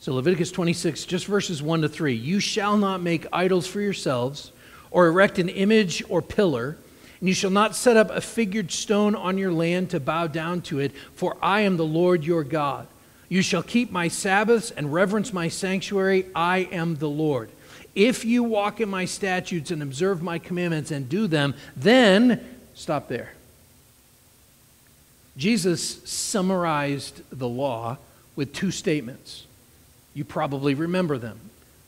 So, 0.00 0.14
Leviticus 0.14 0.50
26, 0.50 1.04
just 1.04 1.26
verses 1.26 1.62
1 1.62 1.82
to 1.82 1.88
3. 1.88 2.14
You 2.14 2.40
shall 2.40 2.76
not 2.76 3.00
make 3.00 3.26
idols 3.32 3.66
for 3.66 3.80
yourselves, 3.80 4.50
or 4.90 5.06
erect 5.06 5.38
an 5.38 5.48
image 5.48 6.02
or 6.08 6.22
pillar 6.22 6.76
and 7.20 7.28
you 7.28 7.34
shall 7.34 7.50
not 7.50 7.74
set 7.74 7.96
up 7.96 8.10
a 8.10 8.20
figured 8.20 8.70
stone 8.70 9.14
on 9.14 9.38
your 9.38 9.52
land 9.52 9.90
to 9.90 10.00
bow 10.00 10.26
down 10.26 10.60
to 10.62 10.80
it, 10.80 10.92
for 11.14 11.36
I 11.40 11.62
am 11.62 11.76
the 11.76 11.84
Lord 11.84 12.24
your 12.24 12.44
God. 12.44 12.86
You 13.28 13.42
shall 13.42 13.62
keep 13.62 13.90
my 13.90 14.08
Sabbaths 14.08 14.70
and 14.70 14.92
reverence 14.92 15.32
my 15.32 15.48
sanctuary. 15.48 16.26
I 16.34 16.68
am 16.70 16.96
the 16.96 17.08
Lord. 17.08 17.50
If 17.94 18.24
you 18.24 18.42
walk 18.42 18.80
in 18.80 18.88
my 18.88 19.06
statutes 19.06 19.70
and 19.70 19.82
observe 19.82 20.22
my 20.22 20.38
commandments 20.38 20.90
and 20.90 21.08
do 21.08 21.26
them, 21.26 21.54
then, 21.74 22.44
stop 22.74 23.08
there. 23.08 23.32
Jesus 25.36 26.02
summarized 26.04 27.22
the 27.30 27.48
law 27.48 27.98
with 28.36 28.52
two 28.52 28.70
statements. 28.70 29.46
You 30.14 30.24
probably 30.24 30.74
remember 30.74 31.18
them. 31.18 31.38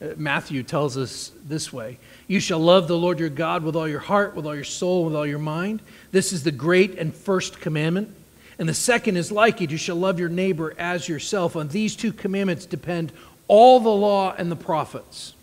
Uh, 0.01 0.09
Matthew 0.15 0.63
tells 0.63 0.97
us 0.97 1.31
this 1.47 1.73
way 1.73 1.97
You 2.27 2.39
shall 2.39 2.59
love 2.59 2.87
the 2.87 2.97
Lord 2.97 3.19
your 3.19 3.29
God 3.29 3.63
with 3.63 3.75
all 3.75 3.87
your 3.87 3.99
heart, 3.99 4.35
with 4.35 4.45
all 4.45 4.55
your 4.55 4.63
soul, 4.63 5.05
with 5.05 5.15
all 5.15 5.25
your 5.25 5.39
mind. 5.39 5.81
This 6.11 6.31
is 6.31 6.43
the 6.43 6.51
great 6.51 6.97
and 6.97 7.13
first 7.13 7.59
commandment. 7.59 8.15
And 8.59 8.67
the 8.67 8.73
second 8.73 9.15
is 9.15 9.31
like 9.31 9.61
it 9.61 9.71
you 9.71 9.77
shall 9.77 9.95
love 9.95 10.19
your 10.19 10.29
neighbor 10.29 10.75
as 10.77 11.07
yourself. 11.07 11.55
On 11.55 11.69
these 11.69 11.95
two 11.95 12.11
commandments 12.11 12.65
depend 12.65 13.11
all 13.47 13.79
the 13.79 13.89
law 13.89 14.33
and 14.37 14.51
the 14.51 14.55
prophets. 14.55 15.33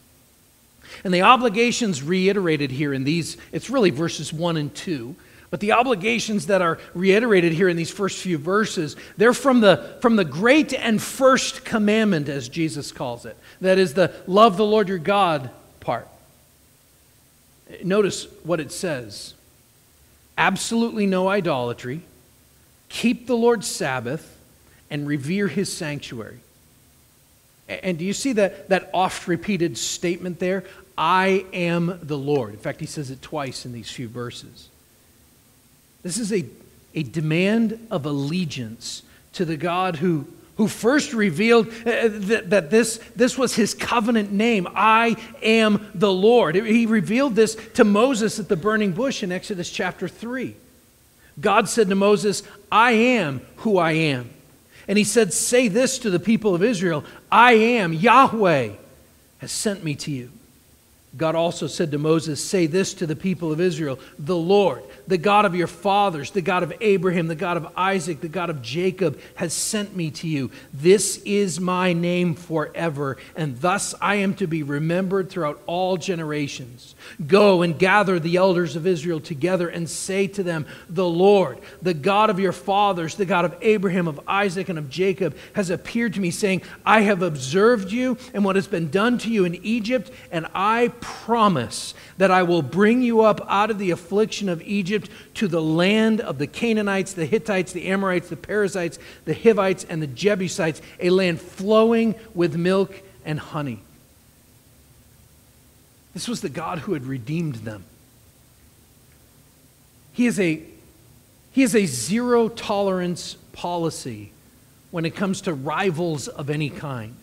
And 1.02 1.12
the 1.12 1.22
obligations 1.22 2.02
reiterated 2.02 2.70
here 2.70 2.92
in 2.92 3.04
these, 3.04 3.36
it's 3.52 3.68
really 3.70 3.90
verses 3.90 4.32
1 4.32 4.56
and 4.56 4.74
2. 4.74 5.16
But 5.50 5.60
the 5.60 5.72
obligations 5.72 6.46
that 6.46 6.60
are 6.60 6.78
reiterated 6.94 7.52
here 7.52 7.68
in 7.68 7.76
these 7.76 7.90
first 7.90 8.18
few 8.18 8.36
verses, 8.36 8.96
they're 9.16 9.32
from 9.32 9.60
the, 9.60 9.96
from 10.00 10.16
the 10.16 10.24
great 10.24 10.74
and 10.74 11.00
first 11.00 11.64
commandment, 11.64 12.28
as 12.28 12.48
Jesus 12.48 12.90
calls 12.92 13.24
it. 13.24 13.36
That 13.60 13.78
is 13.78 13.94
the 13.94 14.12
love 14.26 14.56
the 14.56 14.64
Lord 14.64 14.88
your 14.88 14.98
God 14.98 15.50
part. 15.80 16.08
Notice 17.82 18.26
what 18.42 18.60
it 18.60 18.72
says 18.72 19.34
absolutely 20.38 21.06
no 21.06 21.28
idolatry, 21.28 22.02
keep 22.88 23.26
the 23.26 23.36
Lord's 23.36 23.66
Sabbath, 23.66 24.36
and 24.90 25.06
revere 25.06 25.48
his 25.48 25.72
sanctuary. 25.72 26.40
And 27.68 27.98
do 27.98 28.04
you 28.04 28.12
see 28.12 28.32
that, 28.34 28.68
that 28.68 28.90
oft 28.92 29.26
repeated 29.26 29.76
statement 29.76 30.38
there? 30.38 30.64
I 30.96 31.44
am 31.52 31.98
the 32.02 32.16
Lord. 32.18 32.52
In 32.52 32.58
fact, 32.58 32.80
he 32.80 32.86
says 32.86 33.10
it 33.10 33.22
twice 33.22 33.66
in 33.66 33.72
these 33.72 33.90
few 33.90 34.08
verses. 34.08 34.68
This 36.06 36.18
is 36.18 36.32
a, 36.32 36.44
a 36.94 37.02
demand 37.02 37.84
of 37.90 38.06
allegiance 38.06 39.02
to 39.32 39.44
the 39.44 39.56
God 39.56 39.96
who, 39.96 40.28
who 40.56 40.68
first 40.68 41.12
revealed 41.12 41.66
uh, 41.66 42.06
that, 42.06 42.50
that 42.50 42.70
this, 42.70 43.00
this 43.16 43.36
was 43.36 43.56
his 43.56 43.74
covenant 43.74 44.30
name 44.30 44.68
I 44.72 45.16
am 45.42 45.90
the 45.96 46.12
Lord. 46.12 46.54
He 46.54 46.86
revealed 46.86 47.34
this 47.34 47.56
to 47.74 47.82
Moses 47.82 48.38
at 48.38 48.48
the 48.48 48.56
burning 48.56 48.92
bush 48.92 49.24
in 49.24 49.32
Exodus 49.32 49.68
chapter 49.68 50.06
3. 50.06 50.54
God 51.40 51.68
said 51.68 51.88
to 51.88 51.96
Moses, 51.96 52.44
I 52.70 52.92
am 52.92 53.40
who 53.56 53.76
I 53.76 53.92
am. 53.92 54.30
And 54.86 54.96
he 54.96 55.02
said, 55.02 55.32
Say 55.32 55.66
this 55.66 55.98
to 55.98 56.08
the 56.08 56.20
people 56.20 56.54
of 56.54 56.62
Israel 56.62 57.04
I 57.32 57.54
am, 57.54 57.92
Yahweh, 57.92 58.70
has 59.38 59.50
sent 59.50 59.82
me 59.82 59.96
to 59.96 60.12
you. 60.12 60.30
God 61.16 61.34
also 61.34 61.66
said 61.66 61.92
to 61.92 61.98
Moses, 61.98 62.44
Say 62.44 62.66
this 62.66 62.92
to 62.94 63.06
the 63.06 63.16
people 63.16 63.50
of 63.50 63.60
Israel 63.60 63.98
The 64.18 64.36
Lord, 64.36 64.82
the 65.06 65.16
God 65.16 65.46
of 65.46 65.54
your 65.54 65.66
fathers, 65.66 66.30
the 66.30 66.42
God 66.42 66.62
of 66.62 66.74
Abraham, 66.80 67.26
the 67.28 67.34
God 67.34 67.56
of 67.56 67.68
Isaac, 67.76 68.20
the 68.20 68.28
God 68.28 68.50
of 68.50 68.60
Jacob, 68.60 69.18
has 69.36 69.54
sent 69.54 69.96
me 69.96 70.10
to 70.10 70.28
you. 70.28 70.50
This 70.74 71.22
is 71.24 71.58
my 71.58 71.94
name 71.94 72.34
forever, 72.34 73.16
and 73.34 73.58
thus 73.60 73.94
I 74.00 74.16
am 74.16 74.34
to 74.34 74.46
be 74.46 74.62
remembered 74.62 75.30
throughout 75.30 75.62
all 75.66 75.96
generations. 75.96 76.94
Go 77.26 77.62
and 77.62 77.78
gather 77.78 78.18
the 78.18 78.36
elders 78.36 78.76
of 78.76 78.86
Israel 78.86 79.20
together 79.20 79.68
and 79.68 79.88
say 79.88 80.26
to 80.26 80.42
them, 80.42 80.66
The 80.90 81.08
Lord, 81.08 81.58
the 81.80 81.94
God 81.94 82.28
of 82.28 82.38
your 82.38 82.52
fathers, 82.52 83.14
the 83.14 83.24
God 83.24 83.46
of 83.46 83.56
Abraham, 83.62 84.06
of 84.06 84.20
Isaac, 84.28 84.68
and 84.68 84.78
of 84.78 84.90
Jacob, 84.90 85.34
has 85.54 85.70
appeared 85.70 86.12
to 86.14 86.20
me, 86.20 86.30
saying, 86.30 86.62
I 86.84 87.02
have 87.02 87.22
observed 87.22 87.90
you 87.90 88.18
and 88.34 88.44
what 88.44 88.56
has 88.56 88.66
been 88.66 88.90
done 88.90 89.16
to 89.18 89.30
you 89.30 89.46
in 89.46 89.54
Egypt, 89.64 90.10
and 90.30 90.46
I 90.54 90.88
promise 91.06 91.94
that 92.18 92.32
I 92.32 92.42
will 92.42 92.62
bring 92.62 93.00
you 93.00 93.20
up 93.20 93.40
out 93.48 93.70
of 93.70 93.78
the 93.78 93.92
affliction 93.92 94.48
of 94.48 94.60
Egypt 94.62 95.08
to 95.34 95.46
the 95.46 95.62
land 95.62 96.20
of 96.20 96.38
the 96.38 96.48
Canaanites, 96.48 97.12
the 97.12 97.26
Hittites, 97.26 97.70
the 97.70 97.86
Amorites, 97.86 98.28
the 98.28 98.36
Perizzites, 98.36 98.98
the 99.24 99.32
Hivites, 99.32 99.84
and 99.84 100.02
the 100.02 100.08
Jebusites, 100.08 100.82
a 100.98 101.10
land 101.10 101.40
flowing 101.40 102.16
with 102.34 102.56
milk 102.56 103.02
and 103.24 103.38
honey. 103.38 103.82
This 106.12 106.26
was 106.26 106.40
the 106.40 106.48
God 106.48 106.80
who 106.80 106.94
had 106.94 107.06
redeemed 107.06 107.56
them. 107.56 107.84
He 110.12 110.26
is 110.26 110.40
a, 110.40 110.60
he 111.52 111.62
is 111.62 111.76
a 111.76 111.86
zero 111.86 112.48
tolerance 112.48 113.34
policy 113.52 114.32
when 114.90 115.04
it 115.04 115.14
comes 115.14 115.42
to 115.42 115.54
rivals 115.54 116.26
of 116.26 116.50
any 116.50 116.70
kind. 116.70 117.14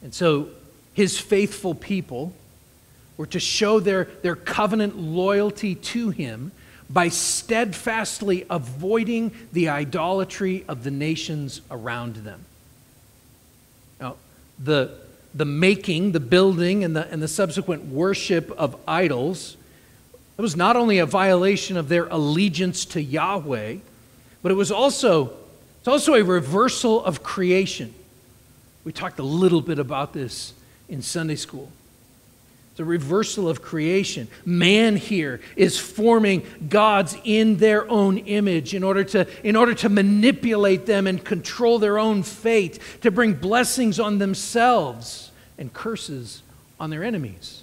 And 0.00 0.14
so 0.14 0.50
his 0.96 1.20
faithful 1.20 1.74
people 1.74 2.32
were 3.16 3.26
to 3.26 3.38
show 3.38 3.78
their, 3.78 4.04
their 4.22 4.34
covenant 4.34 4.96
loyalty 4.98 5.74
to 5.74 6.10
him 6.10 6.50
by 6.88 7.08
steadfastly 7.08 8.46
avoiding 8.48 9.30
the 9.52 9.68
idolatry 9.68 10.64
of 10.66 10.84
the 10.84 10.90
nations 10.90 11.60
around 11.70 12.16
them. 12.16 12.44
Now, 14.00 14.16
the, 14.58 14.94
the 15.34 15.44
making, 15.44 16.12
the 16.12 16.20
building, 16.20 16.82
and 16.82 16.96
the, 16.96 17.06
and 17.10 17.22
the 17.22 17.28
subsequent 17.28 17.84
worship 17.84 18.50
of 18.52 18.74
idols 18.88 19.56
it 20.38 20.42
was 20.42 20.56
not 20.56 20.76
only 20.76 20.98
a 20.98 21.06
violation 21.06 21.76
of 21.76 21.88
their 21.88 22.06
allegiance 22.06 22.84
to 22.86 23.02
Yahweh, 23.02 23.76
but 24.42 24.52
it 24.52 24.54
was 24.54 24.70
also, 24.70 25.32
it's 25.78 25.88
also 25.88 26.14
a 26.14 26.22
reversal 26.22 27.04
of 27.04 27.22
creation. 27.22 27.94
We 28.84 28.92
talked 28.92 29.18
a 29.18 29.22
little 29.22 29.62
bit 29.62 29.78
about 29.78 30.12
this 30.12 30.52
in 30.88 31.02
Sunday 31.02 31.36
school. 31.36 31.70
A 32.78 32.84
reversal 32.84 33.48
of 33.48 33.62
creation. 33.62 34.28
Man 34.44 34.96
here 34.96 35.40
is 35.56 35.78
forming 35.78 36.44
gods 36.68 37.16
in 37.24 37.56
their 37.56 37.90
own 37.90 38.18
image 38.18 38.74
in 38.74 38.84
order, 38.84 39.02
to, 39.02 39.26
in 39.42 39.56
order 39.56 39.72
to 39.76 39.88
manipulate 39.88 40.84
them 40.84 41.06
and 41.06 41.24
control 41.24 41.78
their 41.78 41.98
own 41.98 42.22
fate, 42.22 42.78
to 43.00 43.10
bring 43.10 43.32
blessings 43.32 43.98
on 43.98 44.18
themselves 44.18 45.30
and 45.56 45.72
curses 45.72 46.42
on 46.78 46.90
their 46.90 47.02
enemies. 47.02 47.62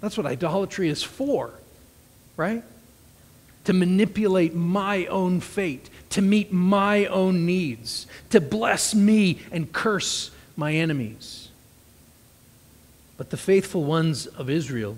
That's 0.00 0.16
what 0.16 0.24
idolatry 0.24 0.88
is 0.88 1.02
for, 1.02 1.50
right? 2.36 2.62
To 3.64 3.72
manipulate 3.72 4.54
my 4.54 5.06
own 5.06 5.40
fate, 5.40 5.90
to 6.10 6.22
meet 6.22 6.52
my 6.52 7.06
own 7.06 7.44
needs, 7.44 8.06
to 8.30 8.40
bless 8.40 8.94
me 8.94 9.40
and 9.50 9.72
curse 9.72 10.30
my 10.56 10.74
enemies. 10.74 11.47
But 13.18 13.30
the 13.30 13.36
faithful 13.36 13.84
ones 13.84 14.26
of 14.26 14.48
Israel, 14.48 14.96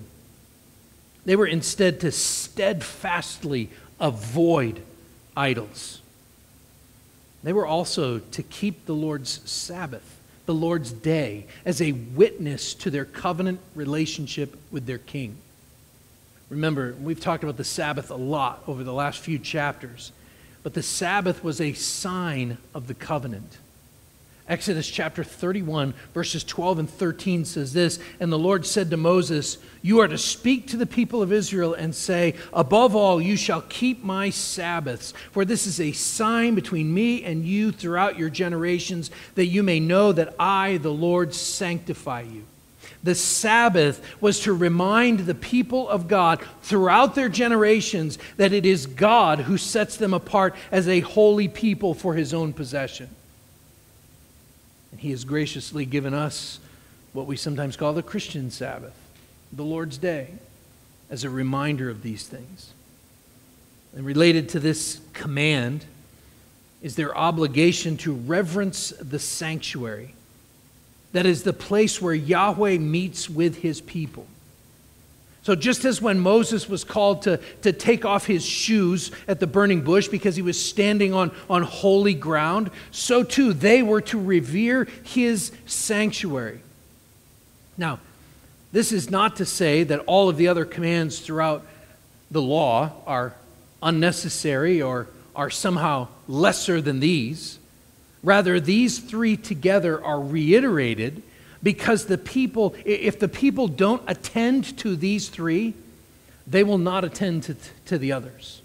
they 1.25 1.35
were 1.35 1.47
instead 1.47 1.99
to 2.01 2.11
steadfastly 2.11 3.69
avoid 3.99 4.81
idols. 5.35 6.01
They 7.43 7.51
were 7.51 7.65
also 7.65 8.19
to 8.19 8.43
keep 8.43 8.85
the 8.85 8.93
Lord's 8.93 9.41
Sabbath, 9.49 10.19
the 10.45 10.53
Lord's 10.53 10.91
day, 10.91 11.47
as 11.65 11.81
a 11.81 11.91
witness 11.91 12.75
to 12.75 12.91
their 12.91 13.05
covenant 13.05 13.59
relationship 13.73 14.57
with 14.71 14.85
their 14.85 14.99
king. 14.99 15.37
Remember, 16.49 16.93
we've 17.01 17.19
talked 17.19 17.43
about 17.43 17.57
the 17.57 17.63
Sabbath 17.63 18.11
a 18.11 18.15
lot 18.15 18.61
over 18.67 18.83
the 18.83 18.93
last 18.93 19.19
few 19.19 19.39
chapters, 19.39 20.11
but 20.61 20.75
the 20.75 20.83
Sabbath 20.83 21.43
was 21.43 21.59
a 21.59 21.73
sign 21.73 22.59
of 22.75 22.87
the 22.87 22.93
covenant. 22.93 23.57
Exodus 24.51 24.89
chapter 24.89 25.23
31, 25.23 25.93
verses 26.13 26.43
12 26.43 26.79
and 26.79 26.89
13 26.89 27.45
says 27.45 27.71
this 27.71 27.99
And 28.19 28.29
the 28.29 28.37
Lord 28.37 28.65
said 28.65 28.89
to 28.89 28.97
Moses, 28.97 29.57
You 29.81 30.01
are 30.01 30.09
to 30.09 30.17
speak 30.17 30.67
to 30.67 30.77
the 30.77 30.85
people 30.85 31.21
of 31.21 31.31
Israel 31.31 31.73
and 31.73 31.95
say, 31.95 32.35
Above 32.51 32.93
all, 32.93 33.21
you 33.21 33.37
shall 33.37 33.61
keep 33.61 34.03
my 34.03 34.29
Sabbaths, 34.29 35.13
for 35.31 35.45
this 35.45 35.65
is 35.65 35.79
a 35.79 35.93
sign 35.93 36.53
between 36.53 36.93
me 36.93 37.23
and 37.23 37.45
you 37.45 37.71
throughout 37.71 38.19
your 38.19 38.29
generations, 38.29 39.09
that 39.35 39.45
you 39.45 39.63
may 39.63 39.79
know 39.79 40.11
that 40.11 40.35
I, 40.37 40.79
the 40.79 40.91
Lord, 40.91 41.33
sanctify 41.33 42.23
you. 42.23 42.43
The 43.03 43.15
Sabbath 43.15 44.05
was 44.19 44.41
to 44.41 44.51
remind 44.51 45.19
the 45.19 45.33
people 45.33 45.87
of 45.87 46.09
God 46.09 46.41
throughout 46.61 47.15
their 47.15 47.29
generations 47.29 48.17
that 48.35 48.51
it 48.51 48.65
is 48.65 48.85
God 48.85 49.39
who 49.39 49.57
sets 49.57 49.95
them 49.95 50.13
apart 50.13 50.55
as 50.73 50.89
a 50.89 50.99
holy 50.99 51.47
people 51.47 51.93
for 51.93 52.15
his 52.15 52.33
own 52.33 52.51
possession. 52.51 53.15
He 55.01 55.09
has 55.09 55.25
graciously 55.25 55.87
given 55.87 56.13
us 56.13 56.59
what 57.11 57.25
we 57.25 57.35
sometimes 57.35 57.75
call 57.75 57.91
the 57.91 58.03
Christian 58.03 58.51
Sabbath, 58.51 58.93
the 59.51 59.63
Lord's 59.63 59.97
Day, 59.97 60.27
as 61.09 61.23
a 61.23 61.29
reminder 61.29 61.89
of 61.89 62.03
these 62.03 62.27
things. 62.27 62.75
And 63.95 64.05
related 64.05 64.47
to 64.49 64.59
this 64.59 65.01
command 65.13 65.85
is 66.83 66.97
their 66.97 67.17
obligation 67.17 67.97
to 67.97 68.13
reverence 68.13 68.91
the 69.01 69.17
sanctuary. 69.17 70.13
That 71.13 71.25
is 71.25 71.41
the 71.41 71.51
place 71.51 71.99
where 71.99 72.13
Yahweh 72.13 72.77
meets 72.77 73.27
with 73.27 73.57
his 73.57 73.81
people. 73.81 74.27
So, 75.43 75.55
just 75.55 75.85
as 75.85 75.99
when 76.01 76.19
Moses 76.19 76.69
was 76.69 76.83
called 76.83 77.23
to, 77.23 77.37
to 77.63 77.73
take 77.73 78.05
off 78.05 78.27
his 78.27 78.45
shoes 78.45 79.11
at 79.27 79.39
the 79.39 79.47
burning 79.47 79.81
bush 79.81 80.07
because 80.07 80.35
he 80.35 80.43
was 80.43 80.63
standing 80.63 81.13
on, 81.13 81.31
on 81.49 81.63
holy 81.63 82.13
ground, 82.13 82.69
so 82.91 83.23
too 83.23 83.51
they 83.51 83.81
were 83.81 84.01
to 84.01 84.19
revere 84.19 84.87
his 85.03 85.51
sanctuary. 85.65 86.61
Now, 87.75 87.99
this 88.71 88.91
is 88.91 89.09
not 89.09 89.37
to 89.37 89.45
say 89.45 89.83
that 89.83 89.99
all 90.01 90.29
of 90.29 90.37
the 90.37 90.47
other 90.47 90.63
commands 90.63 91.19
throughout 91.19 91.65
the 92.29 92.41
law 92.41 92.91
are 93.07 93.33
unnecessary 93.81 94.79
or 94.79 95.07
are 95.35 95.49
somehow 95.49 96.07
lesser 96.27 96.81
than 96.81 96.99
these. 96.99 97.57
Rather, 98.21 98.59
these 98.59 98.99
three 98.99 99.35
together 99.35 100.01
are 100.03 100.21
reiterated 100.21 101.23
because 101.63 102.05
the 102.05 102.17
people, 102.17 102.75
if 102.85 103.19
the 103.19 103.27
people 103.27 103.67
don't 103.67 104.01
attend 104.07 104.77
to 104.79 104.95
these 104.95 105.29
three, 105.29 105.73
they 106.47 106.63
will 106.63 106.77
not 106.77 107.03
attend 107.03 107.43
to, 107.43 107.55
to 107.85 107.97
the 107.97 108.11
others. 108.11 108.61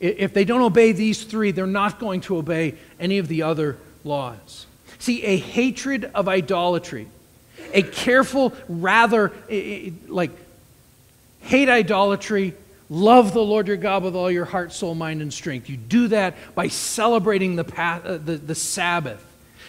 If 0.00 0.34
they 0.34 0.44
don't 0.44 0.60
obey 0.60 0.92
these 0.92 1.24
three, 1.24 1.52
they're 1.52 1.66
not 1.66 1.98
going 1.98 2.20
to 2.22 2.36
obey 2.36 2.74
any 3.00 3.18
of 3.18 3.28
the 3.28 3.42
other 3.42 3.78
laws. 4.02 4.66
See, 4.98 5.22
a 5.22 5.36
hatred 5.36 6.10
of 6.14 6.28
idolatry, 6.28 7.08
a 7.72 7.82
careful, 7.82 8.52
rather, 8.68 9.32
like, 10.08 10.30
hate 11.40 11.68
idolatry, 11.68 12.54
love 12.90 13.32
the 13.32 13.42
Lord 13.42 13.68
your 13.68 13.76
God 13.78 14.02
with 14.02 14.14
all 14.14 14.30
your 14.30 14.44
heart, 14.44 14.72
soul, 14.72 14.94
mind, 14.94 15.22
and 15.22 15.32
strength. 15.32 15.70
You 15.70 15.76
do 15.76 16.08
that 16.08 16.36
by 16.54 16.68
celebrating 16.68 17.56
the, 17.56 17.64
path, 17.64 18.04
uh, 18.04 18.18
the, 18.18 18.36
the 18.36 18.54
Sabbath 18.54 19.24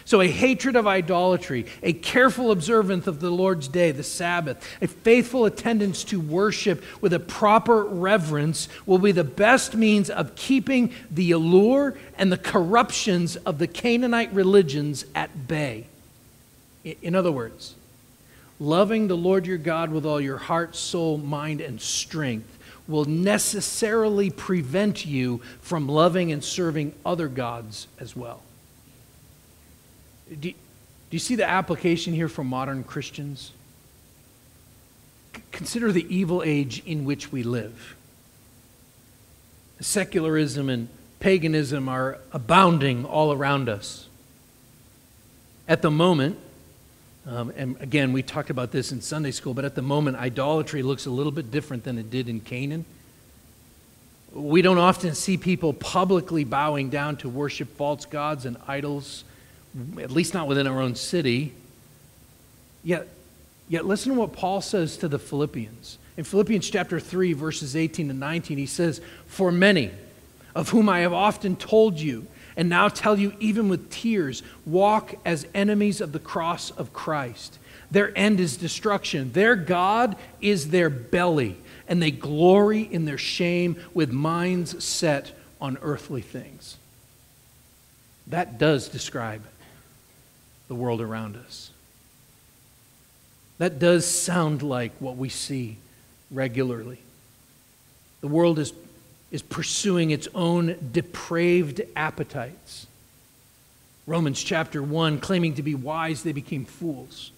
so, 0.07 0.21
a 0.21 0.27
hatred 0.27 0.75
of 0.75 0.85
idolatry, 0.85 1.65
a 1.81 1.91
careful 1.91 2.51
observance 2.51 3.07
of 3.07 3.19
the 3.19 3.31
Lord's 3.31 3.67
day, 3.67 3.89
the 3.89 4.03
Sabbath, 4.03 4.63
a 4.79 4.87
faithful 4.87 5.45
attendance 5.45 6.03
to 6.05 6.21
worship 6.21 6.83
with 7.01 7.11
a 7.11 7.19
proper 7.19 7.83
reverence 7.83 8.69
will 8.85 8.99
be 8.99 9.11
the 9.11 9.23
best 9.23 9.73
means 9.73 10.11
of 10.11 10.35
keeping 10.35 10.93
the 11.09 11.31
allure 11.31 11.97
and 12.19 12.31
the 12.31 12.37
corruptions 12.37 13.35
of 13.37 13.57
the 13.57 13.65
Canaanite 13.65 14.31
religions 14.31 15.05
at 15.15 15.47
bay. 15.47 15.87
In 16.83 17.15
other 17.15 17.31
words, 17.31 17.73
loving 18.59 19.07
the 19.07 19.17
Lord 19.17 19.47
your 19.47 19.57
God 19.57 19.89
with 19.89 20.05
all 20.05 20.21
your 20.21 20.37
heart, 20.37 20.75
soul, 20.75 21.17
mind, 21.17 21.61
and 21.61 21.81
strength 21.81 22.59
will 22.87 23.05
necessarily 23.05 24.29
prevent 24.29 25.03
you 25.03 25.41
from 25.61 25.89
loving 25.89 26.31
and 26.31 26.43
serving 26.43 26.93
other 27.03 27.27
gods 27.27 27.87
as 27.99 28.15
well. 28.15 28.43
Do, 30.29 30.35
do 30.35 30.53
you 31.11 31.19
see 31.19 31.35
the 31.35 31.47
application 31.47 32.13
here 32.13 32.27
for 32.27 32.43
modern 32.43 32.83
Christians? 32.83 33.51
Consider 35.51 35.91
the 35.91 36.05
evil 36.13 36.41
age 36.43 36.83
in 36.85 37.05
which 37.05 37.31
we 37.31 37.43
live. 37.43 37.95
Secularism 39.79 40.69
and 40.69 40.89
paganism 41.19 41.89
are 41.89 42.17
abounding 42.31 43.05
all 43.05 43.31
around 43.31 43.69
us. 43.69 44.07
At 45.67 45.81
the 45.81 45.91
moment, 45.91 46.37
um, 47.27 47.51
and 47.55 47.75
again, 47.81 48.13
we 48.13 48.21
talked 48.21 48.49
about 48.49 48.71
this 48.71 48.91
in 48.91 49.01
Sunday 49.01 49.31
school, 49.31 49.53
but 49.53 49.65
at 49.65 49.75
the 49.75 49.81
moment, 49.81 50.17
idolatry 50.17 50.83
looks 50.83 51.05
a 51.05 51.09
little 51.09 51.31
bit 51.31 51.51
different 51.51 51.83
than 51.83 51.97
it 51.97 52.11
did 52.11 52.29
in 52.29 52.39
Canaan. 52.39 52.85
We 54.31 54.61
don't 54.61 54.77
often 54.77 55.15
see 55.15 55.37
people 55.37 55.73
publicly 55.73 56.43
bowing 56.43 56.89
down 56.89 57.17
to 57.17 57.29
worship 57.29 57.75
false 57.77 58.05
gods 58.05 58.45
and 58.45 58.57
idols 58.67 59.23
at 59.99 60.11
least 60.11 60.33
not 60.33 60.47
within 60.47 60.67
our 60.67 60.81
own 60.81 60.95
city. 60.95 61.53
Yet, 62.83 63.07
yet 63.67 63.85
listen 63.85 64.13
to 64.13 64.19
what 64.19 64.33
Paul 64.33 64.61
says 64.61 64.97
to 64.97 65.07
the 65.07 65.19
Philippians. 65.19 65.97
In 66.17 66.23
Philippians 66.23 66.69
chapter 66.69 66.99
3, 66.99 67.33
verses 67.33 67.75
18 67.75 68.09
and 68.09 68.19
19, 68.19 68.57
he 68.57 68.65
says, 68.65 69.01
For 69.27 69.51
many, 69.51 69.91
of 70.55 70.69
whom 70.69 70.87
I 70.87 70.99
have 70.99 71.13
often 71.13 71.55
told 71.55 71.99
you, 71.99 72.27
and 72.55 72.69
now 72.69 72.87
tell 72.87 73.19
you 73.19 73.33
even 73.39 73.67
with 73.67 73.89
tears, 73.89 74.41
walk 74.65 75.15
as 75.25 75.45
enemies 75.53 75.99
of 75.99 76.13
the 76.13 76.19
cross 76.19 76.71
of 76.71 76.93
Christ. 76.93 77.59
Their 77.91 78.17
end 78.17 78.39
is 78.39 78.55
destruction. 78.55 79.33
Their 79.33 79.57
God 79.57 80.15
is 80.39 80.69
their 80.69 80.89
belly, 80.89 81.57
and 81.87 82.01
they 82.01 82.11
glory 82.11 82.81
in 82.81 83.03
their 83.03 83.17
shame 83.17 83.75
with 83.93 84.11
minds 84.11 84.83
set 84.83 85.37
on 85.59 85.77
earthly 85.81 86.21
things. 86.21 86.77
That 88.27 88.57
does 88.57 88.87
describe 88.87 89.43
the 90.67 90.75
world 90.75 91.01
around 91.01 91.37
us. 91.37 91.71
That 93.57 93.79
does 93.79 94.05
sound 94.05 94.61
like 94.61 94.91
what 94.99 95.17
we 95.17 95.29
see 95.29 95.77
regularly. 96.31 96.99
The 98.21 98.27
world 98.27 98.59
is 98.59 98.73
is 99.35 99.41
pursuing 99.41 100.11
its 100.11 100.29
own 100.33 100.77
depraved 100.93 101.81
appetites. 101.95 102.87
Romans 104.07 104.41
chapter 104.41 104.81
1, 104.81 105.19
claiming 105.19 105.55
to 105.55 105.63
be 105.63 105.75
wise, 105.75 106.23
they 106.23 106.31
became 106.31 106.63
fools. 106.63 107.31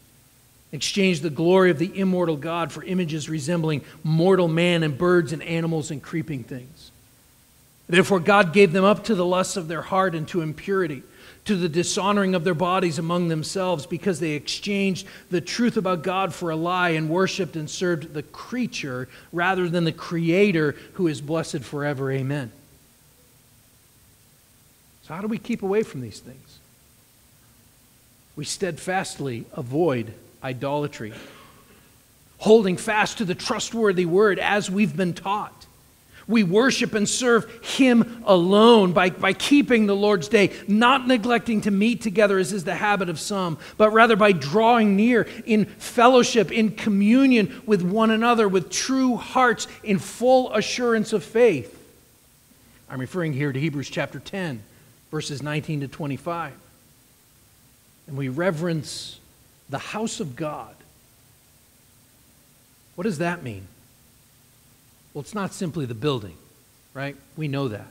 Exchanged 0.71 1.23
the 1.23 1.29
glory 1.29 1.71
of 1.71 1.79
the 1.79 1.97
immortal 1.97 2.35
God 2.35 2.71
for 2.71 2.83
images 2.83 3.29
resembling 3.29 3.81
mortal 4.03 4.47
man 4.47 4.83
and 4.83 4.95
birds 4.97 5.31
and 5.31 5.41
animals 5.41 5.89
and 5.89 6.03
creeping 6.03 6.43
things. 6.43 6.91
Therefore, 7.87 8.19
God 8.19 8.53
gave 8.53 8.73
them 8.73 8.83
up 8.83 9.05
to 9.05 9.15
the 9.15 9.25
lusts 9.25 9.57
of 9.57 9.69
their 9.69 9.81
heart 9.81 10.13
and 10.13 10.27
to 10.27 10.41
impurity, 10.41 11.01
to 11.47 11.55
the 11.55 11.69
dishonoring 11.69 12.35
of 12.35 12.43
their 12.43 12.53
bodies 12.53 12.99
among 12.99 13.29
themselves, 13.29 13.85
because 13.85 14.19
they 14.19 14.31
exchanged 14.31 15.07
the 15.29 15.41
truth 15.41 15.77
about 15.77 16.03
God 16.03 16.33
for 16.33 16.49
a 16.49 16.55
lie 16.55 16.89
and 16.89 17.09
worshiped 17.09 17.55
and 17.55 17.69
served 17.69 18.13
the 18.13 18.23
creature 18.23 19.07
rather 19.31 19.67
than 19.69 19.83
the 19.83 19.91
Creator 19.91 20.75
who 20.93 21.07
is 21.07 21.21
blessed 21.21 21.59
forever. 21.59 22.11
Amen. 22.11 22.51
So, 25.03 25.13
how 25.13 25.21
do 25.21 25.27
we 25.27 25.37
keep 25.37 25.63
away 25.63 25.83
from 25.83 26.01
these 26.01 26.19
things? 26.19 26.59
We 28.35 28.43
steadfastly 28.43 29.45
avoid 29.53 30.13
idolatry, 30.43 31.13
holding 32.39 32.75
fast 32.75 33.17
to 33.19 33.25
the 33.25 33.35
trustworthy 33.35 34.05
word 34.05 34.37
as 34.37 34.69
we've 34.69 34.95
been 34.95 35.13
taught. 35.13 35.65
We 36.27 36.43
worship 36.43 36.93
and 36.93 37.07
serve 37.07 37.49
Him 37.63 38.23
alone 38.25 38.91
by, 38.91 39.11
by 39.11 39.31
keeping 39.31 39.85
the 39.85 39.95
Lord's 39.95 40.27
day, 40.27 40.51
not 40.67 41.07
neglecting 41.07 41.61
to 41.61 41.71
meet 41.71 42.01
together 42.01 42.37
as 42.37 42.51
is 42.51 42.65
the 42.65 42.75
habit 42.75 43.07
of 43.07 43.19
some, 43.19 43.57
but 43.77 43.93
rather 43.93 44.17
by 44.17 44.33
drawing 44.33 44.97
near 44.97 45.27
in 45.45 45.65
fellowship, 45.65 46.51
in 46.51 46.71
communion 46.71 47.61
with 47.65 47.81
one 47.81 48.11
another, 48.11 48.49
with 48.49 48.69
true 48.69 49.15
hearts, 49.15 49.67
in 49.83 49.99
full 49.99 50.53
assurance 50.53 51.13
of 51.13 51.23
faith. 51.23 51.73
I'm 52.89 52.99
referring 52.99 53.33
here 53.33 53.53
to 53.53 53.59
Hebrews 53.59 53.89
chapter 53.89 54.19
10, 54.19 54.61
verses 55.11 55.41
19 55.41 55.81
to 55.81 55.87
25. 55.87 56.53
And 58.07 58.17
we 58.17 58.27
reverence 58.29 59.19
the 59.69 59.77
house 59.77 60.19
of 60.19 60.35
God. 60.35 60.73
What 62.95 63.03
does 63.03 63.19
that 63.19 63.43
mean? 63.43 63.67
Well, 65.17 65.23
it's 65.23 65.33
not 65.33 65.51
simply 65.51 65.87
the 65.87 65.95
building, 65.95 66.37
right? 66.93 67.15
We 67.35 67.47
know 67.47 67.69
that. 67.69 67.87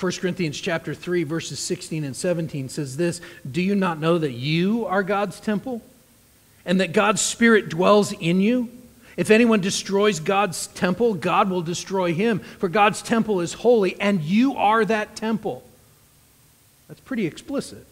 1 0.00 0.12
Corinthians 0.12 0.58
chapter 0.58 0.94
3 0.94 1.24
verses 1.24 1.58
16 1.58 2.04
and 2.04 2.16
17 2.16 2.70
says 2.70 2.96
this, 2.96 3.20
"Do 3.52 3.60
you 3.60 3.74
not 3.74 4.00
know 4.00 4.16
that 4.16 4.32
you 4.32 4.86
are 4.86 5.02
God's 5.02 5.38
temple 5.38 5.82
and 6.64 6.80
that 6.80 6.94
God's 6.94 7.20
spirit 7.20 7.68
dwells 7.68 8.12
in 8.12 8.40
you? 8.40 8.70
If 9.18 9.30
anyone 9.30 9.60
destroys 9.60 10.18
God's 10.18 10.68
temple, 10.68 11.12
God 11.12 11.50
will 11.50 11.60
destroy 11.60 12.14
him, 12.14 12.38
for 12.38 12.70
God's 12.70 13.02
temple 13.02 13.42
is 13.42 13.52
holy 13.52 14.00
and 14.00 14.22
you 14.22 14.56
are 14.56 14.86
that 14.86 15.16
temple." 15.16 15.64
That's 16.88 17.00
pretty 17.00 17.26
explicit. 17.26 17.85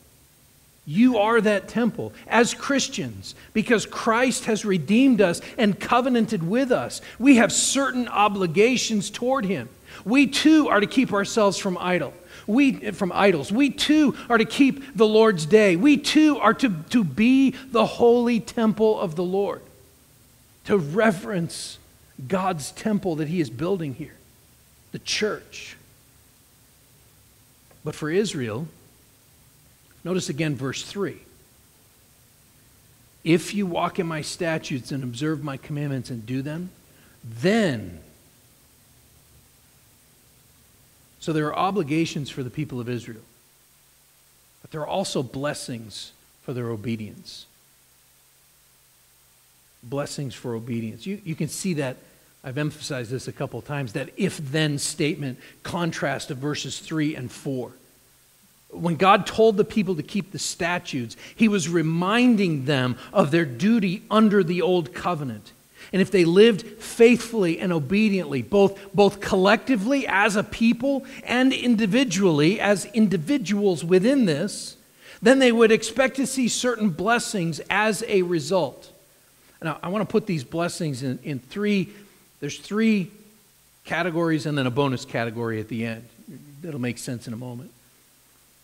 You 0.86 1.18
are 1.18 1.40
that 1.40 1.68
temple 1.68 2.12
as 2.26 2.52
Christians 2.52 3.34
because 3.54 3.86
Christ 3.86 4.44
has 4.44 4.64
redeemed 4.64 5.20
us 5.20 5.40
and 5.56 5.78
covenanted 5.78 6.42
with 6.42 6.70
us. 6.70 7.00
We 7.18 7.36
have 7.36 7.52
certain 7.52 8.06
obligations 8.08 9.08
toward 9.10 9.46
him. 9.46 9.68
We 10.04 10.26
too 10.26 10.68
are 10.68 10.80
to 10.80 10.86
keep 10.86 11.12
ourselves 11.12 11.56
from 11.56 11.78
idol. 11.78 12.12
We 12.46 12.90
from 12.90 13.12
idols. 13.12 13.50
We 13.50 13.70
too 13.70 14.14
are 14.28 14.36
to 14.36 14.44
keep 14.44 14.96
the 14.96 15.06
Lord's 15.06 15.46
day. 15.46 15.76
We 15.76 15.96
too 15.96 16.38
are 16.38 16.52
to, 16.54 16.68
to 16.90 17.02
be 17.02 17.52
the 17.70 17.86
holy 17.86 18.40
temple 18.40 19.00
of 19.00 19.16
the 19.16 19.24
Lord. 19.24 19.62
To 20.64 20.76
reverence 20.76 21.78
God's 22.28 22.72
temple 22.72 23.16
that 23.16 23.28
he 23.28 23.40
is 23.40 23.48
building 23.48 23.94
here, 23.94 24.14
the 24.92 24.98
church. 24.98 25.76
But 27.82 27.94
for 27.94 28.10
Israel, 28.10 28.68
Notice 30.04 30.28
again 30.28 30.54
verse 30.54 30.82
3. 30.82 31.16
If 33.24 33.54
you 33.54 33.64
walk 33.64 33.98
in 33.98 34.06
my 34.06 34.20
statutes 34.20 34.92
and 34.92 35.02
observe 35.02 35.42
my 35.42 35.56
commandments 35.56 36.10
and 36.10 36.26
do 36.26 36.42
them, 36.42 36.70
then. 37.24 38.00
So 41.20 41.32
there 41.32 41.46
are 41.46 41.56
obligations 41.56 42.28
for 42.28 42.42
the 42.42 42.50
people 42.50 42.80
of 42.80 42.88
Israel, 42.88 43.22
but 44.60 44.70
there 44.70 44.82
are 44.82 44.86
also 44.86 45.22
blessings 45.22 46.12
for 46.42 46.52
their 46.52 46.68
obedience. 46.68 47.46
Blessings 49.82 50.34
for 50.34 50.54
obedience. 50.54 51.06
You, 51.06 51.20
you 51.24 51.34
can 51.34 51.48
see 51.48 51.74
that. 51.74 51.96
I've 52.46 52.58
emphasized 52.58 53.10
this 53.10 53.26
a 53.26 53.32
couple 53.32 53.58
of 53.58 53.64
times 53.64 53.94
that 53.94 54.10
if 54.18 54.36
then 54.36 54.76
statement 54.76 55.38
contrast 55.62 56.30
of 56.30 56.36
verses 56.36 56.78
3 56.78 57.16
and 57.16 57.32
4 57.32 57.72
when 58.74 58.96
God 58.96 59.26
told 59.26 59.56
the 59.56 59.64
people 59.64 59.96
to 59.96 60.02
keep 60.02 60.32
the 60.32 60.38
statutes, 60.38 61.16
he 61.34 61.48
was 61.48 61.68
reminding 61.68 62.64
them 62.64 62.96
of 63.12 63.30
their 63.30 63.44
duty 63.44 64.02
under 64.10 64.42
the 64.42 64.62
old 64.62 64.92
covenant. 64.92 65.52
And 65.92 66.02
if 66.02 66.10
they 66.10 66.24
lived 66.24 66.66
faithfully 66.82 67.60
and 67.60 67.72
obediently, 67.72 68.42
both, 68.42 68.92
both 68.92 69.20
collectively 69.20 70.06
as 70.08 70.34
a 70.34 70.42
people 70.42 71.04
and 71.22 71.52
individually 71.52 72.60
as 72.60 72.86
individuals 72.86 73.84
within 73.84 74.24
this, 74.24 74.76
then 75.22 75.38
they 75.38 75.52
would 75.52 75.70
expect 75.70 76.16
to 76.16 76.26
see 76.26 76.48
certain 76.48 76.90
blessings 76.90 77.60
as 77.70 78.02
a 78.08 78.22
result. 78.22 78.90
Now, 79.62 79.78
I 79.82 79.88
want 79.88 80.06
to 80.06 80.12
put 80.12 80.26
these 80.26 80.44
blessings 80.44 81.02
in, 81.02 81.18
in 81.22 81.38
three, 81.38 81.88
there's 82.40 82.58
three 82.58 83.10
categories 83.84 84.44
and 84.46 84.58
then 84.58 84.66
a 84.66 84.70
bonus 84.70 85.04
category 85.06 85.60
at 85.60 85.68
the 85.68 85.86
end. 85.86 86.06
That'll 86.60 86.80
make 86.80 86.98
sense 86.98 87.26
in 87.26 87.32
a 87.32 87.36
moment. 87.36 87.70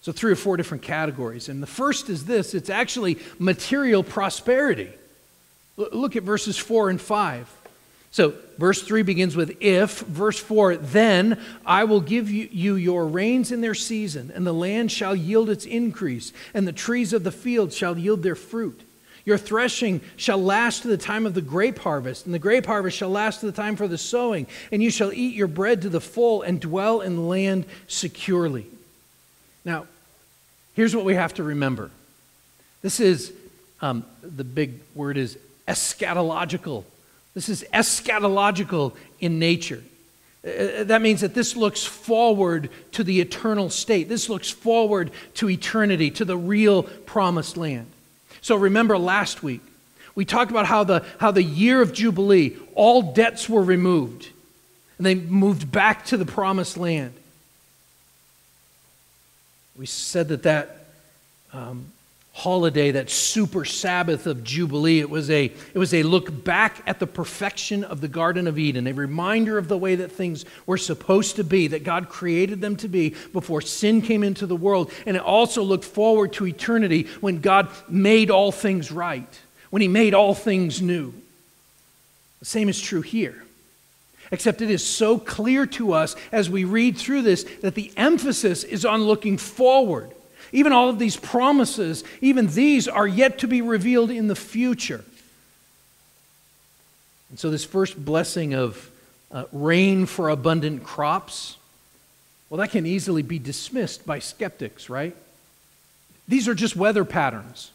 So, 0.02 0.12
three 0.12 0.32
or 0.32 0.36
four 0.36 0.56
different 0.56 0.82
categories. 0.82 1.48
And 1.48 1.62
the 1.62 1.66
first 1.66 2.08
is 2.08 2.24
this 2.24 2.54
it's 2.54 2.70
actually 2.70 3.18
material 3.38 4.02
prosperity. 4.02 4.90
Look 5.76 6.16
at 6.16 6.22
verses 6.22 6.58
4 6.58 6.90
and 6.90 7.00
5. 7.00 7.56
So, 8.12 8.34
verse 8.58 8.82
3 8.82 9.02
begins 9.02 9.36
with 9.36 9.56
if. 9.60 10.00
Verse 10.00 10.38
4 10.38 10.76
Then 10.76 11.40
I 11.64 11.84
will 11.84 12.00
give 12.00 12.30
you, 12.30 12.74
your 12.74 13.06
rains 13.06 13.52
in 13.52 13.60
their 13.60 13.74
season, 13.74 14.32
and 14.34 14.46
the 14.46 14.52
land 14.52 14.90
shall 14.90 15.14
yield 15.14 15.48
its 15.48 15.64
increase, 15.64 16.32
and 16.52 16.66
the 16.66 16.72
trees 16.72 17.12
of 17.12 17.22
the 17.22 17.32
field 17.32 17.72
shall 17.72 17.96
yield 17.96 18.22
their 18.22 18.34
fruit. 18.34 18.82
Your 19.24 19.38
threshing 19.38 20.00
shall 20.16 20.42
last 20.42 20.82
to 20.82 20.88
the 20.88 20.96
time 20.96 21.26
of 21.26 21.34
the 21.34 21.42
grape 21.42 21.78
harvest, 21.78 22.24
and 22.24 22.34
the 22.34 22.38
grape 22.38 22.66
harvest 22.66 22.96
shall 22.96 23.10
last 23.10 23.40
to 23.40 23.46
the 23.46 23.52
time 23.52 23.76
for 23.76 23.86
the 23.86 23.98
sowing, 23.98 24.46
and 24.72 24.82
you 24.82 24.90
shall 24.90 25.12
eat 25.12 25.34
your 25.34 25.46
bread 25.46 25.82
to 25.82 25.88
the 25.88 26.00
full 26.00 26.42
and 26.42 26.60
dwell 26.60 27.02
in 27.02 27.16
the 27.16 27.22
land 27.22 27.66
securely. 27.86 28.66
Now, 29.64 29.86
here's 30.74 30.94
what 30.94 31.04
we 31.04 31.14
have 31.14 31.34
to 31.34 31.42
remember 31.42 31.90
this 32.82 33.00
is, 33.00 33.32
um, 33.82 34.04
the 34.22 34.44
big 34.44 34.80
word 34.94 35.16
is 35.16 35.38
eschatological. 35.68 36.84
This 37.34 37.48
is 37.48 37.64
eschatological 37.72 38.94
in 39.20 39.38
nature. 39.38 39.82
Uh, 40.44 40.50
uh, 40.50 40.84
that 40.84 41.02
means 41.02 41.20
that 41.20 41.34
this 41.34 41.56
looks 41.56 41.84
forward 41.84 42.70
to 42.92 43.04
the 43.04 43.20
eternal 43.20 43.70
state. 43.70 44.08
This 44.08 44.28
looks 44.28 44.50
forward 44.50 45.10
to 45.34 45.50
eternity, 45.50 46.10
to 46.12 46.24
the 46.24 46.36
real 46.36 46.84
promised 46.84 47.56
land. 47.56 47.86
So 48.40 48.56
remember 48.56 48.96
last 48.96 49.42
week, 49.42 49.60
we 50.14 50.24
talked 50.24 50.50
about 50.50 50.66
how 50.66 50.84
the, 50.84 51.04
how 51.18 51.30
the 51.30 51.42
year 51.42 51.82
of 51.82 51.92
Jubilee, 51.92 52.56
all 52.74 53.12
debts 53.12 53.48
were 53.48 53.62
removed, 53.62 54.28
and 54.96 55.06
they 55.06 55.14
moved 55.14 55.70
back 55.70 56.06
to 56.06 56.16
the 56.16 56.26
promised 56.26 56.76
land. 56.76 57.12
We 59.80 59.86
said 59.86 60.28
that 60.28 60.42
that 60.42 60.76
um, 61.54 61.86
holiday, 62.34 62.90
that 62.90 63.08
super 63.08 63.64
Sabbath 63.64 64.26
of 64.26 64.44
Jubilee, 64.44 65.00
it 65.00 65.08
was, 65.08 65.30
a, 65.30 65.46
it 65.46 65.78
was 65.78 65.94
a 65.94 66.02
look 66.02 66.44
back 66.44 66.82
at 66.86 66.98
the 66.98 67.06
perfection 67.06 67.82
of 67.84 68.02
the 68.02 68.06
Garden 68.06 68.46
of 68.46 68.58
Eden, 68.58 68.86
a 68.86 68.92
reminder 68.92 69.56
of 69.56 69.68
the 69.68 69.78
way 69.78 69.94
that 69.94 70.12
things 70.12 70.44
were 70.66 70.76
supposed 70.76 71.36
to 71.36 71.44
be, 71.44 71.66
that 71.68 71.82
God 71.82 72.10
created 72.10 72.60
them 72.60 72.76
to 72.76 72.88
be 72.88 73.14
before 73.32 73.62
sin 73.62 74.02
came 74.02 74.22
into 74.22 74.44
the 74.44 74.54
world. 74.54 74.92
And 75.06 75.16
it 75.16 75.22
also 75.22 75.62
looked 75.62 75.86
forward 75.86 76.34
to 76.34 76.46
eternity 76.46 77.06
when 77.22 77.40
God 77.40 77.70
made 77.88 78.30
all 78.30 78.52
things 78.52 78.92
right, 78.92 79.40
when 79.70 79.80
He 79.80 79.88
made 79.88 80.12
all 80.12 80.34
things 80.34 80.82
new. 80.82 81.14
The 82.40 82.44
same 82.44 82.68
is 82.68 82.78
true 82.78 83.00
here. 83.00 83.42
Except 84.30 84.62
it 84.62 84.70
is 84.70 84.84
so 84.84 85.18
clear 85.18 85.66
to 85.66 85.92
us 85.92 86.14
as 86.30 86.48
we 86.48 86.64
read 86.64 86.96
through 86.96 87.22
this 87.22 87.44
that 87.62 87.74
the 87.74 87.92
emphasis 87.96 88.62
is 88.62 88.84
on 88.84 89.02
looking 89.02 89.36
forward. 89.36 90.10
Even 90.52 90.72
all 90.72 90.88
of 90.88 90.98
these 90.98 91.16
promises, 91.16 92.04
even 92.20 92.48
these 92.48 92.88
are 92.88 93.06
yet 93.06 93.38
to 93.38 93.48
be 93.48 93.62
revealed 93.62 94.10
in 94.10 94.28
the 94.28 94.36
future. 94.36 95.04
And 97.28 97.38
so, 97.38 97.50
this 97.50 97.64
first 97.64 98.04
blessing 98.04 98.54
of 98.54 98.90
uh, 99.30 99.44
rain 99.52 100.06
for 100.06 100.28
abundant 100.28 100.82
crops, 100.82 101.56
well, 102.48 102.58
that 102.58 102.72
can 102.72 102.84
easily 102.84 103.22
be 103.22 103.38
dismissed 103.38 104.04
by 104.04 104.18
skeptics, 104.18 104.90
right? 104.90 105.16
These 106.26 106.48
are 106.48 106.54
just 106.54 106.74
weather 106.74 107.04
patterns. 107.04 107.70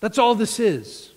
That's 0.00 0.18
all 0.18 0.34
this 0.34 0.58
is. 0.58 1.11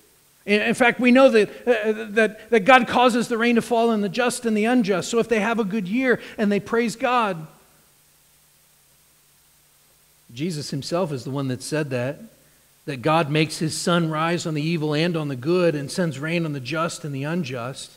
In 0.45 0.75
fact, 0.75 0.99
we 0.99 1.09
know 1.09 1.29
that, 1.29 1.49
uh, 1.67 2.05
that, 2.11 2.49
that 2.51 2.59
God 2.65 2.87
causes 2.87 3.27
the 3.27 3.37
rain 3.37 3.55
to 3.55 3.63
fall 3.63 3.89
on 3.89 4.01
the 4.01 4.09
just 4.09 4.45
and 4.45 4.55
the 4.55 4.65
unjust. 4.65 5.09
So 5.09 5.17
if 5.17 5.27
they 5.27 5.39
have 5.39 5.57
a 5.57 5.63
good 5.63 5.87
year 5.87 6.21
and 6.37 6.51
they 6.51 6.59
praise 6.59 6.95
God, 6.95 7.47
Jesus 10.31 10.69
himself 10.69 11.11
is 11.11 11.23
the 11.23 11.31
one 11.31 11.47
that 11.47 11.63
said 11.63 11.89
that, 11.89 12.19
that 12.85 13.01
God 13.01 13.31
makes 13.31 13.57
his 13.57 13.75
sun 13.75 14.11
rise 14.11 14.45
on 14.45 14.53
the 14.53 14.61
evil 14.61 14.93
and 14.93 15.17
on 15.17 15.29
the 15.29 15.35
good 15.35 15.73
and 15.73 15.89
sends 15.89 16.19
rain 16.19 16.45
on 16.45 16.53
the 16.53 16.59
just 16.59 17.03
and 17.03 17.15
the 17.15 17.23
unjust. 17.23 17.93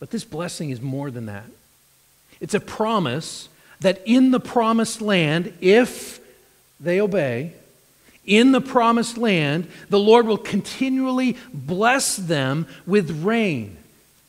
But 0.00 0.10
this 0.10 0.24
blessing 0.24 0.70
is 0.70 0.80
more 0.80 1.12
than 1.12 1.26
that. 1.26 1.46
It's 2.40 2.54
a 2.54 2.60
promise 2.60 3.48
that 3.80 4.02
in 4.04 4.32
the 4.32 4.40
promised 4.40 5.00
land, 5.00 5.52
if 5.60 6.18
they 6.80 7.00
obey, 7.00 7.52
in 8.26 8.52
the 8.52 8.60
promised 8.60 9.16
land, 9.16 9.68
the 9.88 9.98
Lord 9.98 10.26
will 10.26 10.36
continually 10.36 11.36
bless 11.54 12.16
them 12.16 12.66
with 12.86 13.22
rain 13.24 13.76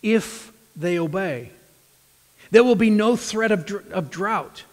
if 0.02 0.52
they 0.76 1.00
obey. 1.00 1.52
There 2.52 2.64
will 2.64 2.76
be 2.76 2.90
no 2.90 3.16
threat 3.16 3.52
of, 3.52 3.66
dr- 3.66 3.92
of 3.92 4.10
drought. 4.10 4.64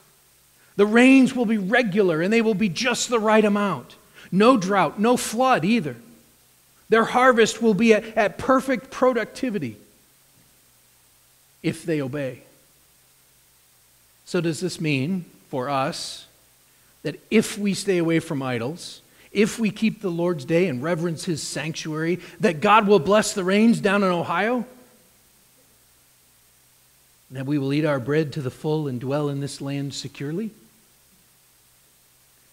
The 0.76 0.86
rains 0.86 1.34
will 1.34 1.46
be 1.46 1.58
regular 1.58 2.20
and 2.20 2.32
they 2.32 2.42
will 2.42 2.54
be 2.54 2.68
just 2.68 3.08
the 3.08 3.18
right 3.18 3.44
amount. 3.44 3.96
No 4.30 4.56
drought, 4.56 5.00
no 5.00 5.16
flood 5.16 5.64
either. 5.64 5.96
Their 6.88 7.04
harvest 7.04 7.62
will 7.62 7.74
be 7.74 7.94
at, 7.94 8.04
at 8.16 8.38
perfect 8.38 8.90
productivity 8.90 9.76
if 11.62 11.84
they 11.84 12.00
obey. 12.00 12.42
So, 14.26 14.40
does 14.40 14.60
this 14.60 14.80
mean 14.80 15.24
for 15.50 15.68
us 15.68 16.26
that 17.02 17.20
if 17.30 17.58
we 17.58 17.74
stay 17.74 17.98
away 17.98 18.18
from 18.18 18.42
idols, 18.42 19.00
if 19.34 19.58
we 19.58 19.70
keep 19.70 20.00
the 20.00 20.10
Lord's 20.10 20.44
day 20.44 20.68
and 20.68 20.82
reverence 20.82 21.24
his 21.24 21.42
sanctuary, 21.42 22.20
that 22.40 22.60
God 22.60 22.86
will 22.86 23.00
bless 23.00 23.34
the 23.34 23.44
rains 23.44 23.80
down 23.80 24.02
in 24.02 24.08
Ohio? 24.08 24.64
And 27.28 27.38
that 27.38 27.44
we 27.44 27.58
will 27.58 27.72
eat 27.72 27.84
our 27.84 27.98
bread 27.98 28.32
to 28.34 28.42
the 28.42 28.50
full 28.50 28.86
and 28.88 29.00
dwell 29.00 29.28
in 29.28 29.40
this 29.40 29.60
land 29.60 29.92
securely? 29.92 30.50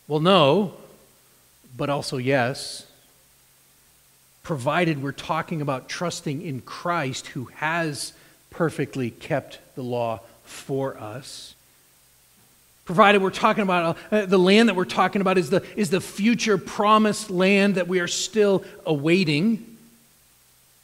Well, 0.07 0.19
no, 0.19 0.73
but 1.77 1.89
also 1.89 2.17
yes. 2.17 2.87
Provided 4.43 5.03
we're 5.03 5.11
talking 5.11 5.61
about 5.61 5.87
trusting 5.87 6.41
in 6.41 6.61
Christ 6.61 7.27
who 7.27 7.45
has 7.55 8.13
perfectly 8.49 9.11
kept 9.11 9.59
the 9.75 9.83
law 9.83 10.19
for 10.43 10.97
us 10.97 11.53
provided 12.91 13.21
we're 13.21 13.29
talking 13.29 13.63
about 13.63 13.97
uh, 14.11 14.25
the 14.25 14.37
land 14.37 14.67
that 14.67 14.75
we're 14.75 14.83
talking 14.83 15.21
about 15.21 15.37
is 15.37 15.49
the, 15.49 15.63
is 15.77 15.91
the 15.91 16.01
future 16.01 16.57
promised 16.57 17.29
land 17.29 17.75
that 17.75 17.87
we 17.87 18.01
are 18.01 18.07
still 18.07 18.65
awaiting. 18.85 19.77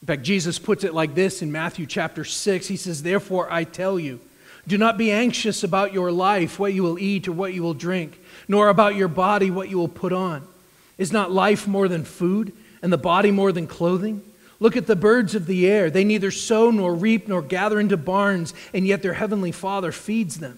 In 0.02 0.06
fact, 0.06 0.22
Jesus 0.22 0.58
puts 0.58 0.86
it 0.86 0.94
like 0.94 1.16
this 1.16 1.42
in 1.42 1.52
Matthew 1.52 1.86
chapter 1.86 2.24
6. 2.24 2.66
He 2.66 2.78
says, 2.78 3.04
Therefore, 3.04 3.52
I 3.52 3.66
tell 3.66 4.00
you, 4.00 4.22
do 4.66 4.78
not 4.78 4.98
be 4.98 5.12
anxious 5.12 5.66
about 5.66 5.92
your 5.92 6.10
life, 6.10 6.58
what 6.58 6.74
you 6.74 6.82
will 6.82 6.98
eat 6.98 7.28
or 7.28 7.34
what 7.34 7.54
you 7.54 7.62
will 7.62 7.74
drink, 7.74 8.18
nor 8.48 8.70
about 8.70 8.96
your 8.96 9.10
body, 9.10 9.52
what 9.52 9.68
you 9.68 9.78
will 9.78 9.90
put 9.90 10.14
on. 10.14 10.48
Is 10.98 11.12
not 11.12 11.30
life 11.30 11.68
more 11.68 11.90
than 11.90 12.06
food, 12.06 12.54
and 12.82 12.94
the 12.94 12.98
body 12.98 13.32
more 13.32 13.52
than 13.52 13.68
clothing? 13.68 14.24
Look 14.62 14.78
at 14.78 14.88
the 14.88 14.96
birds 14.96 15.36
of 15.36 15.46
the 15.46 15.68
air. 15.68 15.90
They 15.90 16.06
neither 16.06 16.32
sow 16.32 16.72
nor 16.72 16.96
reap 16.96 17.28
nor 17.28 17.42
gather 17.42 17.82
into 17.82 17.98
barns, 17.98 18.54
and 18.74 18.88
yet 18.88 19.02
their 19.02 19.16
heavenly 19.16 19.52
Father 19.52 19.92
feeds 19.92 20.38
them. 20.38 20.58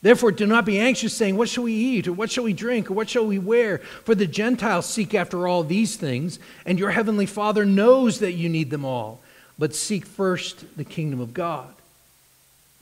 Therefore, 0.00 0.30
do 0.30 0.46
not 0.46 0.64
be 0.64 0.78
anxious, 0.78 1.12
saying, 1.12 1.36
What 1.36 1.48
shall 1.48 1.64
we 1.64 1.72
eat, 1.72 2.06
or 2.06 2.12
what 2.12 2.30
shall 2.30 2.44
we 2.44 2.52
drink, 2.52 2.90
or 2.90 2.94
what 2.94 3.08
shall 3.08 3.26
we 3.26 3.38
wear? 3.38 3.78
For 3.78 4.14
the 4.14 4.26
Gentiles 4.28 4.86
seek 4.86 5.12
after 5.12 5.48
all 5.48 5.64
these 5.64 5.96
things, 5.96 6.38
and 6.64 6.78
your 6.78 6.90
heavenly 6.90 7.26
Father 7.26 7.64
knows 7.64 8.20
that 8.20 8.32
you 8.32 8.48
need 8.48 8.70
them 8.70 8.84
all. 8.84 9.20
But 9.58 9.74
seek 9.74 10.06
first 10.06 10.64
the 10.76 10.84
kingdom 10.84 11.20
of 11.20 11.34
God 11.34 11.74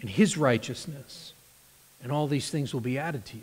and 0.00 0.10
his 0.10 0.36
righteousness, 0.36 1.32
and 2.02 2.12
all 2.12 2.28
these 2.28 2.50
things 2.50 2.74
will 2.74 2.82
be 2.82 2.98
added 2.98 3.24
to 3.26 3.36
you. 3.38 3.42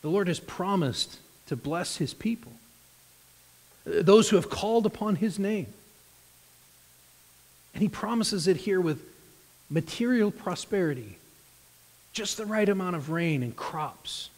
The 0.00 0.08
Lord 0.08 0.28
has 0.28 0.40
promised 0.40 1.18
to 1.48 1.56
bless 1.56 1.96
his 1.96 2.14
people, 2.14 2.52
those 3.84 4.30
who 4.30 4.36
have 4.36 4.48
called 4.48 4.86
upon 4.86 5.16
his 5.16 5.38
name. 5.38 5.66
And 7.74 7.82
he 7.82 7.88
promises 7.88 8.48
it 8.48 8.58
here 8.58 8.80
with 8.80 9.02
material 9.70 10.30
prosperity, 10.30 11.18
just 12.12 12.36
the 12.36 12.46
right 12.46 12.68
amount 12.68 12.96
of 12.96 13.10
rain 13.10 13.42
and 13.42 13.54
crops, 13.54 14.30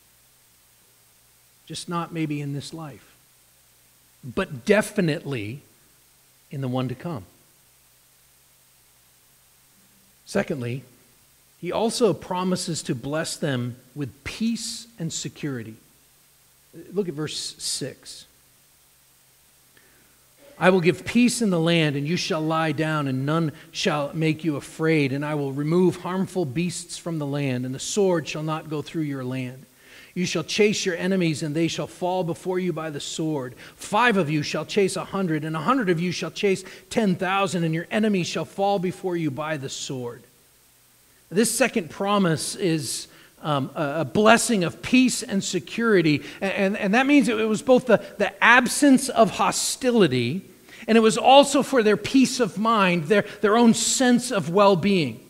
just 1.66 1.88
not 1.88 2.12
maybe 2.12 2.40
in 2.40 2.52
this 2.52 2.74
life, 2.74 3.14
but 4.24 4.64
definitely 4.64 5.62
in 6.50 6.60
the 6.60 6.68
one 6.68 6.88
to 6.88 6.94
come. 6.94 7.24
Secondly, 10.26 10.82
he 11.60 11.72
also 11.72 12.12
promises 12.14 12.82
to 12.84 12.94
bless 12.94 13.36
them 13.36 13.76
with 13.94 14.24
peace 14.24 14.86
and 14.98 15.12
security. 15.12 15.76
Look 16.92 17.08
at 17.08 17.14
verse 17.14 17.56
6. 17.58 18.26
I 20.60 20.68
will 20.68 20.82
give 20.82 21.06
peace 21.06 21.40
in 21.40 21.48
the 21.48 21.58
land, 21.58 21.96
and 21.96 22.06
you 22.06 22.18
shall 22.18 22.42
lie 22.42 22.72
down, 22.72 23.08
and 23.08 23.24
none 23.24 23.52
shall 23.72 24.12
make 24.12 24.44
you 24.44 24.56
afraid. 24.56 25.10
And 25.10 25.24
I 25.24 25.34
will 25.34 25.52
remove 25.52 25.96
harmful 25.96 26.44
beasts 26.44 26.98
from 26.98 27.18
the 27.18 27.26
land, 27.26 27.64
and 27.64 27.74
the 27.74 27.78
sword 27.78 28.28
shall 28.28 28.42
not 28.42 28.68
go 28.68 28.82
through 28.82 29.02
your 29.02 29.24
land. 29.24 29.64
You 30.12 30.26
shall 30.26 30.44
chase 30.44 30.84
your 30.84 30.96
enemies, 30.96 31.42
and 31.42 31.54
they 31.54 31.66
shall 31.66 31.86
fall 31.86 32.24
before 32.24 32.58
you 32.58 32.74
by 32.74 32.90
the 32.90 33.00
sword. 33.00 33.54
Five 33.76 34.18
of 34.18 34.28
you 34.28 34.42
shall 34.42 34.66
chase 34.66 34.96
a 34.96 35.04
hundred, 35.04 35.44
and 35.44 35.56
a 35.56 35.60
hundred 35.60 35.88
of 35.88 35.98
you 35.98 36.12
shall 36.12 36.30
chase 36.30 36.62
ten 36.90 37.14
thousand, 37.14 37.64
and 37.64 37.72
your 37.74 37.86
enemies 37.90 38.26
shall 38.26 38.44
fall 38.44 38.78
before 38.78 39.16
you 39.16 39.30
by 39.30 39.56
the 39.56 39.70
sword. 39.70 40.22
This 41.30 41.50
second 41.50 41.88
promise 41.88 42.54
is 42.54 43.06
um, 43.40 43.70
a 43.74 44.04
blessing 44.04 44.64
of 44.64 44.82
peace 44.82 45.22
and 45.22 45.42
security. 45.42 46.22
And, 46.42 46.52
and, 46.52 46.76
and, 46.76 46.94
that 46.94 47.06
means 47.06 47.28
it 47.28 47.48
was 47.48 47.62
both 47.62 47.86
the, 47.86 48.04
the 48.18 48.44
absence 48.44 49.08
of 49.08 49.30
hostility 49.30 50.49
and 50.86 50.96
it 50.96 51.00
was 51.00 51.18
also 51.18 51.62
for 51.62 51.82
their 51.82 51.96
peace 51.96 52.40
of 52.40 52.58
mind, 52.58 53.04
their, 53.04 53.22
their 53.40 53.56
own 53.56 53.74
sense 53.74 54.30
of 54.30 54.50
well 54.50 54.76
being. 54.76 55.20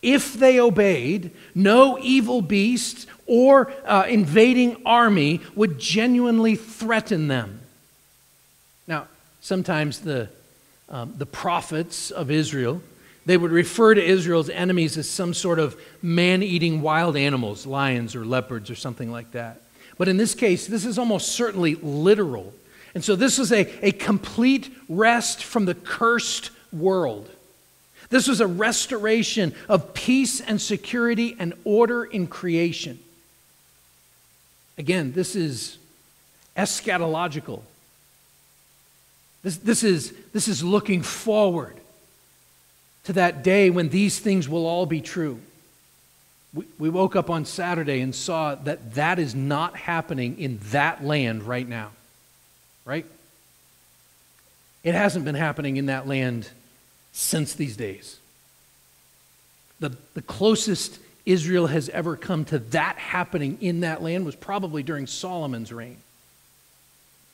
If 0.00 0.34
they 0.34 0.60
obeyed, 0.60 1.32
no 1.54 1.98
evil 2.00 2.40
beast 2.40 3.06
or 3.26 3.72
uh, 3.84 4.06
invading 4.08 4.82
army 4.86 5.40
would 5.54 5.78
genuinely 5.78 6.56
threaten 6.56 7.28
them. 7.28 7.60
Now, 8.86 9.06
sometimes 9.40 10.00
the, 10.00 10.28
um, 10.88 11.14
the 11.18 11.26
prophets 11.26 12.10
of 12.10 12.30
Israel, 12.30 12.80
they 13.26 13.36
would 13.36 13.50
refer 13.50 13.94
to 13.94 14.02
Israel's 14.02 14.48
enemies 14.48 14.96
as 14.96 15.10
some 15.10 15.34
sort 15.34 15.58
of 15.58 15.78
man 16.00 16.42
eating 16.42 16.80
wild 16.80 17.16
animals, 17.16 17.66
lions 17.66 18.14
or 18.14 18.24
leopards 18.24 18.70
or 18.70 18.74
something 18.74 19.10
like 19.10 19.32
that. 19.32 19.60
But 19.98 20.08
in 20.08 20.16
this 20.16 20.34
case, 20.34 20.66
this 20.66 20.84
is 20.84 20.98
almost 20.98 21.32
certainly 21.32 21.74
literal. 21.74 22.54
And 22.94 23.04
so 23.04 23.16
this 23.16 23.38
was 23.38 23.52
a, 23.52 23.86
a 23.86 23.92
complete 23.92 24.74
rest 24.88 25.44
from 25.44 25.64
the 25.64 25.74
cursed 25.74 26.50
world. 26.72 27.28
This 28.10 28.26
was 28.26 28.40
a 28.40 28.46
restoration 28.46 29.54
of 29.68 29.92
peace 29.92 30.40
and 30.40 30.60
security 30.60 31.36
and 31.38 31.52
order 31.64 32.04
in 32.04 32.26
creation. 32.26 32.98
Again, 34.78 35.12
this 35.12 35.36
is 35.36 35.76
eschatological. 36.56 37.62
This, 39.42 39.58
this, 39.58 39.84
is, 39.84 40.14
this 40.32 40.48
is 40.48 40.64
looking 40.64 41.02
forward 41.02 41.76
to 43.04 43.12
that 43.14 43.42
day 43.42 43.70
when 43.70 43.90
these 43.90 44.18
things 44.18 44.48
will 44.48 44.66
all 44.66 44.86
be 44.86 45.00
true. 45.00 45.40
We, 46.54 46.64
we 46.78 46.88
woke 46.88 47.14
up 47.14 47.28
on 47.28 47.44
Saturday 47.44 48.00
and 48.00 48.14
saw 48.14 48.54
that 48.54 48.94
that 48.94 49.18
is 49.18 49.34
not 49.34 49.76
happening 49.76 50.38
in 50.38 50.58
that 50.70 51.04
land 51.04 51.42
right 51.42 51.68
now 51.68 51.90
right? 52.88 53.06
It 54.82 54.94
hasn't 54.94 55.24
been 55.24 55.34
happening 55.34 55.76
in 55.76 55.86
that 55.86 56.08
land 56.08 56.48
since 57.12 57.52
these 57.54 57.76
days. 57.76 58.18
The, 59.78 59.96
the 60.14 60.22
closest 60.22 60.98
Israel 61.26 61.66
has 61.68 61.88
ever 61.90 62.16
come 62.16 62.44
to 62.46 62.58
that 62.58 62.96
happening 62.96 63.58
in 63.60 63.80
that 63.80 64.02
land 64.02 64.24
was 64.24 64.34
probably 64.34 64.82
during 64.82 65.06
Solomon's 65.06 65.72
reign. 65.72 65.98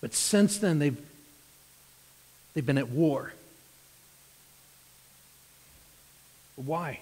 But 0.01 0.12
since 0.12 0.59
then, 0.59 0.79
they've, 0.79 0.99
They've 2.55 2.64
been 2.64 2.79
at 2.79 2.88
war. 2.88 3.33
Why? 6.55 7.01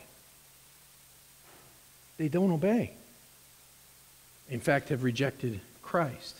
They 2.16 2.28
don't 2.28 2.50
obey. 2.50 2.92
In 4.48 4.60
fact, 4.60 4.88
have 4.88 5.04
rejected 5.04 5.60
Christ. 5.82 6.36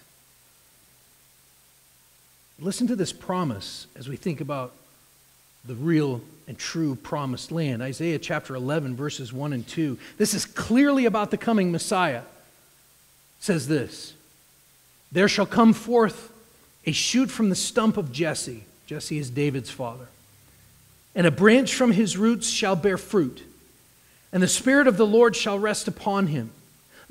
Listen 2.62 2.87
to 2.87 2.96
this 2.96 3.12
promise 3.12 3.88
as 3.96 4.09
we 4.09 4.16
think 4.16 4.40
about 4.40 4.72
the 5.64 5.75
real 5.75 6.20
and 6.46 6.57
true 6.57 6.94
promised 6.94 7.51
land. 7.51 7.83
Isaiah 7.83 8.20
chapter 8.20 8.55
11, 8.55 8.94
verses 8.94 9.33
1 9.33 9.53
and 9.53 9.66
2. 9.66 9.98
This 10.16 10.33
is 10.33 10.44
clearly 10.44 11.05
about 11.05 11.33
the 11.33 11.37
coming 11.37 11.72
Messiah. 11.72 12.20
It 12.20 13.44
says 13.44 13.66
this 13.66 14.14
There 15.11 15.29
shall 15.29 15.46
come 15.46 15.72
forth 15.72 16.33
a 16.87 16.92
shoot 16.92 17.31
from 17.31 17.48
the 17.48 17.57
stump 17.57 17.96
of 17.96 18.12
Jesse. 18.12 18.64
Jesse 18.87 19.18
is 19.18 19.29
David's 19.29 19.70
father. 19.70 20.07
And 21.16 21.27
a 21.27 21.33
branch 21.33 21.75
from 21.75 21.90
his 21.90 22.16
roots 22.16 22.48
shall 22.48 22.77
bear 22.77 22.96
fruit. 22.96 23.42
And 24.33 24.42
the 24.42 24.48
Spirit 24.48 24.87
of 24.87 24.96
the 24.96 25.07
Lord 25.07 25.35
shall 25.35 25.59
rest 25.59 25.88
upon 25.88 26.29
him 26.29 26.51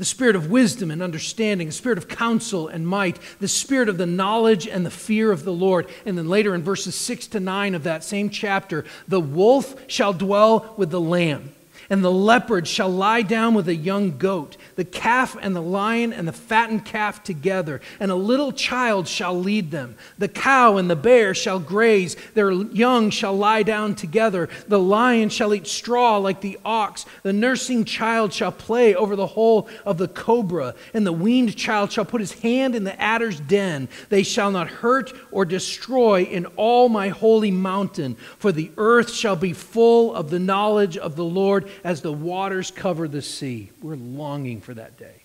the 0.02 0.06
spirit 0.06 0.36
of 0.36 0.50
wisdom 0.50 0.90
and 0.90 1.04
understanding, 1.04 1.68
the 1.68 1.72
spirit 1.72 2.00
of 2.00 2.08
counsel 2.08 2.68
and 2.68 2.88
might, 2.88 3.20
the 3.40 3.48
spirit 3.48 3.88
of 3.88 4.00
the 4.00 4.06
knowledge 4.08 4.68
and 4.68 4.84
the 4.84 4.90
fear 4.90 5.32
of 5.32 5.44
the 5.44 5.54
Lord. 5.54 5.88
And 6.08 6.18
then 6.18 6.28
later 6.28 6.56
in 6.56 6.64
verses 6.64 6.96
6 6.96 7.28
to 7.28 7.40
9 7.40 7.76
of 7.76 7.84
that 7.84 8.04
same 8.04 8.32
chapter, 8.32 8.84
the 9.08 9.20
wolf 9.20 9.76
shall 9.86 10.12
dwell 10.12 10.74
with 10.76 10.90
the 10.90 11.00
lamb 11.00 11.54
and 11.92 12.02
the 12.06 12.12
leopard 12.12 12.66
shall 12.70 12.88
lie 12.88 13.22
down 13.22 13.54
with 13.54 13.68
a 13.68 13.76
young 13.76 14.18
goat, 14.18 14.56
the 14.78 14.86
calf 14.86 15.36
and 15.42 15.54
the 15.54 15.62
lion 15.62 16.14
and 16.14 16.26
the 16.26 16.32
fattened 16.32 16.86
calf 16.86 17.22
together, 17.22 17.82
and 18.00 18.10
a 18.10 18.16
little 18.16 18.54
child 18.54 19.10
shall 19.10 19.38
lead 19.38 19.72
them. 19.72 19.96
The 20.18 20.30
cow 20.30 20.78
and 20.78 20.90
the 20.90 20.96
bear 20.96 21.36
shall 21.36 21.60
graze, 21.60 22.16
their 22.34 22.50
young 22.50 23.10
shall 23.10 23.36
lie 23.36 23.64
down 23.64 23.96
together. 23.96 24.48
The 24.70 24.80
lion 24.80 25.28
shall 25.28 25.54
eat 25.54 25.68
straw 25.68 26.16
like 26.16 26.40
the 26.40 26.58
ox. 26.64 27.06
The 27.24 27.34
nursing 27.34 27.84
child 27.84 28.32
shall 28.32 28.54
play 28.54 28.96
over 28.96 29.18
the 29.18 29.28
hole 29.28 29.68
of 29.86 29.98
the 29.98 30.08
cobra, 30.08 30.76
and 30.94 31.06
the 31.06 31.12
weaned 31.12 31.58
child 31.58 31.92
shall 31.92 32.06
put 32.06 32.22
his 32.22 32.32
hand 32.40 32.74
in 32.74 32.86
the 32.86 33.00
adder's 33.02 33.42
den. 33.42 33.90
They 34.08 34.24
shall 34.24 34.52
not 34.52 34.70
hurt 34.70 35.12
or 35.30 35.44
destroy 35.44 36.24
in 36.24 36.46
all 36.56 36.88
my 36.88 37.10
holy 37.10 37.52
mountain, 37.52 38.16
for 38.40 38.54
the 38.54 38.72
earth 38.78 39.12
shall 39.12 39.36
be 39.36 39.52
full 39.52 40.16
of 40.16 40.30
the 40.30 40.40
knowledge 40.40 40.96
of 40.96 41.18
the 41.18 41.26
Lord 41.26 41.70
as 41.84 42.02
the 42.02 42.12
waters 42.12 42.72
cover 42.72 43.08
the 43.08 43.22
sea. 43.22 43.72
We're 43.82 43.96
longing 43.96 44.62
for 44.62 44.74
that 44.74 44.98
day. 44.98 45.24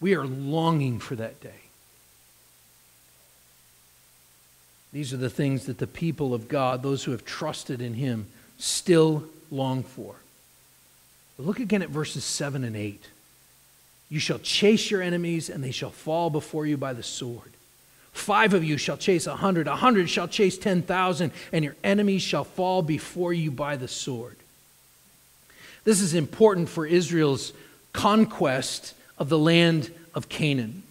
We 0.00 0.14
are 0.14 0.26
longing 0.26 0.98
for 0.98 1.14
that 1.16 1.40
day. 1.40 1.50
These 4.92 5.12
are 5.12 5.18
the 5.18 5.30
things 5.30 5.66
that 5.66 5.78
the 5.78 5.86
people 5.86 6.34
of 6.34 6.48
God, 6.48 6.82
those 6.82 7.04
who 7.04 7.12
have 7.12 7.24
trusted 7.24 7.80
in 7.80 7.94
Him, 7.94 8.26
still 8.58 9.24
long 9.50 9.82
for. 9.82 10.16
But 11.36 11.46
look 11.46 11.60
again 11.60 11.82
at 11.82 11.88
verses 11.88 12.24
7 12.24 12.62
and 12.62 12.76
8. 12.76 13.08
You 14.10 14.20
shall 14.20 14.38
chase 14.38 14.90
your 14.90 15.00
enemies, 15.00 15.48
and 15.48 15.64
they 15.64 15.70
shall 15.70 15.90
fall 15.90 16.28
before 16.28 16.66
you 16.66 16.76
by 16.76 16.92
the 16.92 17.02
sword. 17.02 17.52
Five 18.12 18.52
of 18.52 18.62
you 18.62 18.76
shall 18.76 18.98
chase 18.98 19.26
a 19.26 19.36
hundred, 19.36 19.66
a 19.66 19.76
hundred 19.76 20.10
shall 20.10 20.28
chase 20.28 20.58
ten 20.58 20.82
thousand, 20.82 21.32
and 21.50 21.64
your 21.64 21.76
enemies 21.82 22.20
shall 22.20 22.44
fall 22.44 22.82
before 22.82 23.32
you 23.32 23.50
by 23.50 23.76
the 23.76 23.88
sword. 23.88 24.36
This 25.84 26.00
is 26.00 26.14
important 26.14 26.68
for 26.68 26.86
Israel's 26.86 27.52
conquest 27.92 28.94
of 29.18 29.28
the 29.28 29.38
land 29.38 29.90
of 30.14 30.28
Canaan. 30.28 30.82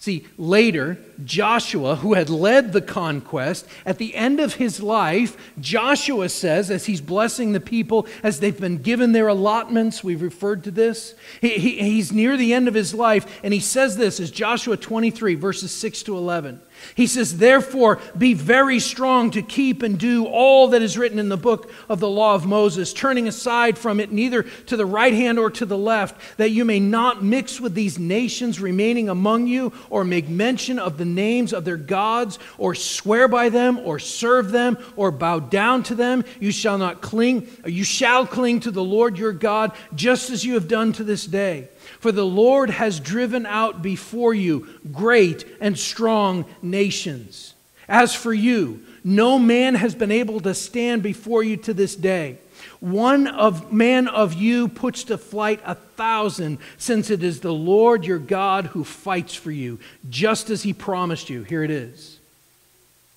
See, 0.00 0.26
later, 0.38 0.96
Joshua, 1.24 1.96
who 1.96 2.14
had 2.14 2.30
led 2.30 2.72
the 2.72 2.80
conquest, 2.80 3.66
at 3.84 3.98
the 3.98 4.14
end 4.14 4.38
of 4.38 4.54
his 4.54 4.80
life, 4.80 5.36
Joshua 5.58 6.28
says, 6.28 6.70
as 6.70 6.86
he's 6.86 7.00
blessing 7.00 7.50
the 7.50 7.60
people, 7.60 8.06
as 8.22 8.38
they've 8.38 8.58
been 8.58 8.78
given 8.78 9.10
their 9.10 9.26
allotments, 9.26 10.04
we've 10.04 10.22
referred 10.22 10.62
to 10.64 10.70
this, 10.70 11.14
he, 11.40 11.58
he, 11.58 11.78
he's 11.80 12.12
near 12.12 12.36
the 12.36 12.54
end 12.54 12.68
of 12.68 12.74
his 12.74 12.94
life, 12.94 13.40
and 13.42 13.52
he 13.52 13.58
says 13.58 13.96
this 13.96 14.20
as 14.20 14.30
Joshua 14.30 14.76
23, 14.76 15.34
verses 15.34 15.72
6 15.72 16.04
to 16.04 16.16
11. 16.16 16.60
He 16.94 17.06
says, 17.06 17.38
Therefore, 17.38 18.00
be 18.16 18.34
very 18.34 18.80
strong 18.80 19.30
to 19.32 19.42
keep 19.42 19.82
and 19.82 19.98
do 19.98 20.26
all 20.26 20.68
that 20.68 20.82
is 20.82 20.98
written 20.98 21.18
in 21.18 21.28
the 21.28 21.36
book 21.36 21.70
of 21.88 22.00
the 22.00 22.08
law 22.08 22.34
of 22.34 22.46
Moses, 22.46 22.92
turning 22.92 23.28
aside 23.28 23.78
from 23.78 24.00
it 24.00 24.12
neither 24.12 24.42
to 24.42 24.76
the 24.76 24.86
right 24.86 25.12
hand 25.12 25.38
or 25.38 25.50
to 25.50 25.66
the 25.66 25.78
left, 25.78 26.38
that 26.38 26.50
you 26.50 26.64
may 26.64 26.80
not 26.80 27.22
mix 27.22 27.60
with 27.60 27.74
these 27.74 27.98
nations 27.98 28.60
remaining 28.60 29.08
among 29.08 29.46
you, 29.46 29.72
or 29.90 30.04
make 30.04 30.28
mention 30.28 30.78
of 30.78 30.98
the 30.98 31.04
names 31.04 31.52
of 31.52 31.64
their 31.64 31.76
gods, 31.76 32.38
or 32.58 32.74
swear 32.74 33.28
by 33.28 33.48
them, 33.48 33.78
or 33.78 33.98
serve 33.98 34.50
them, 34.50 34.78
or 34.96 35.10
bow 35.10 35.38
down 35.38 35.82
to 35.84 35.94
them. 35.94 36.24
You 36.40 36.52
shall 36.52 36.78
not 36.78 37.00
cling, 37.00 37.48
you 37.64 37.84
shall 37.84 38.26
cling 38.26 38.60
to 38.60 38.70
the 38.70 38.84
Lord 38.84 39.18
your 39.18 39.32
God, 39.32 39.72
just 39.94 40.30
as 40.30 40.44
you 40.44 40.54
have 40.54 40.68
done 40.68 40.92
to 40.94 41.04
this 41.04 41.26
day. 41.26 41.68
For 42.00 42.12
the 42.12 42.26
Lord 42.26 42.70
has 42.70 43.00
driven 43.00 43.44
out 43.44 43.82
before 43.82 44.32
you 44.32 44.68
great 44.92 45.44
and 45.60 45.78
strong 45.78 46.44
nations. 46.62 47.54
As 47.88 48.14
for 48.14 48.32
you, 48.32 48.82
no 49.02 49.38
man 49.38 49.74
has 49.74 49.94
been 49.94 50.12
able 50.12 50.40
to 50.40 50.54
stand 50.54 51.02
before 51.02 51.42
you 51.42 51.56
to 51.58 51.74
this 51.74 51.96
day. 51.96 52.38
One 52.80 53.26
of 53.26 53.72
man 53.72 54.06
of 54.06 54.34
you 54.34 54.68
puts 54.68 55.04
to 55.04 55.18
flight 55.18 55.60
a 55.64 55.74
thousand, 55.74 56.58
since 56.76 57.10
it 57.10 57.24
is 57.24 57.40
the 57.40 57.52
Lord 57.52 58.04
your 58.04 58.18
God 58.18 58.66
who 58.66 58.84
fights 58.84 59.34
for 59.34 59.50
you, 59.50 59.80
just 60.08 60.50
as 60.50 60.62
he 60.62 60.72
promised 60.72 61.28
you. 61.28 61.42
Here 61.42 61.64
it 61.64 61.70
is. 61.70 62.18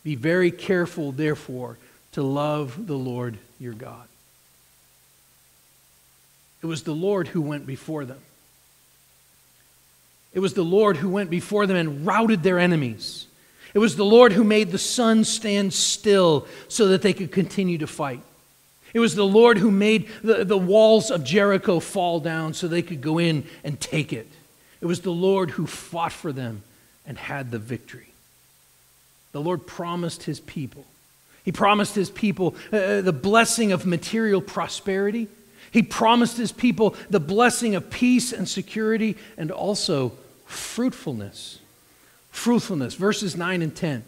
Be 0.03 0.15
very 0.15 0.49
careful, 0.49 1.11
therefore, 1.11 1.77
to 2.13 2.23
love 2.23 2.87
the 2.87 2.97
Lord 2.97 3.37
your 3.59 3.73
God. 3.73 4.07
It 6.63 6.65
was 6.65 6.83
the 6.83 6.95
Lord 6.95 7.27
who 7.27 7.41
went 7.41 7.67
before 7.67 8.05
them. 8.05 8.19
It 10.33 10.39
was 10.39 10.53
the 10.53 10.63
Lord 10.63 10.97
who 10.97 11.09
went 11.09 11.29
before 11.29 11.67
them 11.67 11.77
and 11.77 12.05
routed 12.05 12.43
their 12.43 12.59
enemies. 12.59 13.27
It 13.73 13.79
was 13.79 13.95
the 13.95 14.05
Lord 14.05 14.33
who 14.33 14.43
made 14.43 14.71
the 14.71 14.77
sun 14.77 15.23
stand 15.23 15.73
still 15.73 16.47
so 16.67 16.89
that 16.89 17.01
they 17.01 17.13
could 17.13 17.31
continue 17.31 17.77
to 17.79 17.87
fight. 17.87 18.21
It 18.93 18.99
was 18.99 19.15
the 19.15 19.25
Lord 19.25 19.57
who 19.57 19.71
made 19.71 20.09
the, 20.21 20.43
the 20.43 20.57
walls 20.57 21.11
of 21.11 21.23
Jericho 21.23 21.79
fall 21.79 22.19
down 22.19 22.53
so 22.53 22.67
they 22.67 22.81
could 22.81 23.01
go 23.01 23.17
in 23.17 23.45
and 23.63 23.79
take 23.79 24.11
it. 24.11 24.27
It 24.81 24.85
was 24.85 25.01
the 25.01 25.11
Lord 25.11 25.51
who 25.51 25.65
fought 25.65 26.11
for 26.11 26.31
them 26.33 26.63
and 27.05 27.17
had 27.17 27.51
the 27.51 27.59
victory. 27.59 28.07
The 29.31 29.41
Lord 29.41 29.65
promised 29.65 30.23
his 30.23 30.41
people. 30.41 30.85
He 31.43 31.51
promised 31.51 31.95
his 31.95 32.09
people 32.09 32.55
uh, 32.71 32.77
uh 32.77 33.01
the 33.01 33.13
blessing 33.13 33.71
of 33.71 33.85
material 33.85 34.41
prosperity. 34.41 35.27
He 35.71 35.83
promised 35.83 36.35
his 36.35 36.51
people 36.51 36.95
the 37.09 37.19
blessing 37.19 37.75
of 37.75 37.89
peace 37.89 38.33
and 38.33 38.47
security 38.47 39.15
and 39.37 39.51
also 39.51 40.11
fruitfulness. 40.51 41.59
Fruitfulness, 42.31 42.95
verses 42.95 43.35
9 43.35 43.61
and 43.61 43.75
10. 43.75 44.03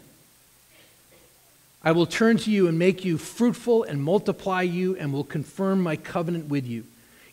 I 1.82 1.92
will 1.92 2.06
turn 2.06 2.38
to 2.38 2.50
you 2.50 2.66
and 2.66 2.78
make 2.78 3.04
you 3.04 3.18
fruitful 3.18 3.82
and 3.84 4.02
multiply 4.02 4.62
you 4.62 4.96
and 4.96 5.12
will 5.12 5.24
confirm 5.24 5.82
my 5.82 5.96
covenant 5.96 6.48
with 6.48 6.66
you. 6.66 6.84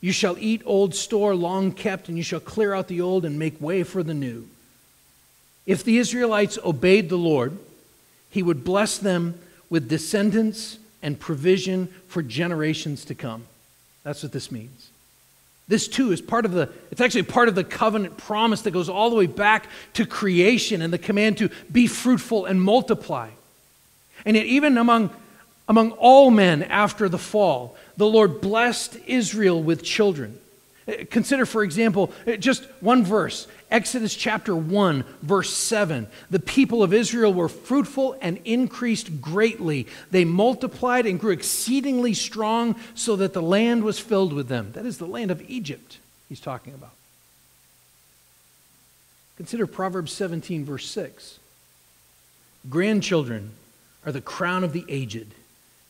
You 0.02 0.12
shall 0.12 0.38
eat 0.38 0.62
old 0.66 0.94
store 0.94 1.36
long 1.36 1.72
kept, 1.72 2.10
and 2.10 2.18
you 2.18 2.24
shall 2.24 2.40
clear 2.40 2.74
out 2.74 2.88
the 2.88 3.02
old 3.02 3.24
and 3.24 3.40
make 3.40 3.62
way 3.62 3.84
for 3.84 4.04
the 4.04 4.14
new. 4.14 4.48
If 5.66 5.84
the 5.84 6.00
Israelites 6.00 6.58
obeyed 6.66 7.08
the 7.08 7.18
Lord, 7.18 7.58
he 8.30 8.44
would 8.44 8.64
bless 8.64 8.98
them 8.98 9.40
with 9.70 9.88
descendants 9.88 10.80
and 11.02 11.20
provision 11.20 11.88
for 12.08 12.22
generations 12.22 13.06
to 13.06 13.16
come. 13.16 13.46
That's 14.04 14.24
what 14.24 14.32
this 14.32 14.52
means. 14.52 14.90
This 15.72 15.88
too 15.88 16.12
is 16.12 16.20
part 16.20 16.44
of 16.44 16.52
the, 16.52 16.68
it's 16.92 17.00
actually 17.00 17.24
part 17.24 17.48
of 17.48 17.56
the 17.56 17.64
covenant 17.64 18.18
promise 18.18 18.64
that 18.64 18.72
goes 18.72 18.90
all 18.90 19.10
the 19.10 19.16
way 19.16 19.26
back 19.26 19.68
to 19.94 20.06
creation 20.06 20.82
and 20.82 20.92
the 20.92 20.98
command 20.98 21.38
to 21.38 21.50
be 21.72 21.88
fruitful 21.88 22.46
and 22.46 22.62
multiply. 22.62 23.30
And 24.26 24.36
yet, 24.36 24.48
even 24.48 24.78
among, 24.78 25.12
among 25.70 25.92
all 25.92 26.30
men 26.30 26.64
after 26.64 27.08
the 27.08 27.18
fall, 27.18 27.78
the 27.96 28.06
Lord 28.06 28.42
blessed 28.42 28.98
Israel 29.08 29.64
with 29.64 29.82
children. 29.82 30.41
Uh, 30.92 31.06
consider, 31.10 31.46
for 31.46 31.64
example, 31.64 32.12
uh, 32.28 32.36
just 32.36 32.66
one 32.80 33.04
verse 33.04 33.48
Exodus 33.70 34.14
chapter 34.14 34.54
1, 34.54 35.06
verse 35.22 35.54
7. 35.54 36.08
The 36.30 36.40
people 36.40 36.84
of 36.84 36.94
Israel 36.94 37.34
were 37.34 37.48
fruitful 37.48 38.18
and 38.22 38.40
increased 38.44 39.22
greatly. 39.22 39.88
They 40.12 40.26
multiplied 40.26 41.06
and 41.06 41.18
grew 41.18 41.32
exceedingly 41.32 42.14
strong 42.14 42.76
so 42.96 43.16
that 43.16 43.32
the 43.32 43.42
land 43.42 43.84
was 43.84 43.98
filled 43.98 44.34
with 44.34 44.50
them. 44.50 44.74
That 44.74 44.86
is 44.86 44.98
the 44.98 45.08
land 45.08 45.32
of 45.32 45.42
Egypt 45.50 46.00
he's 46.28 46.42
talking 46.42 46.74
about. 46.74 46.92
Consider 49.38 49.66
Proverbs 49.66 50.12
17, 50.12 50.66
verse 50.66 50.88
6. 50.90 51.40
Grandchildren 52.70 53.52
are 54.06 54.12
the 54.12 54.22
crown 54.22 54.66
of 54.66 54.74
the 54.74 54.86
aged, 54.90 55.28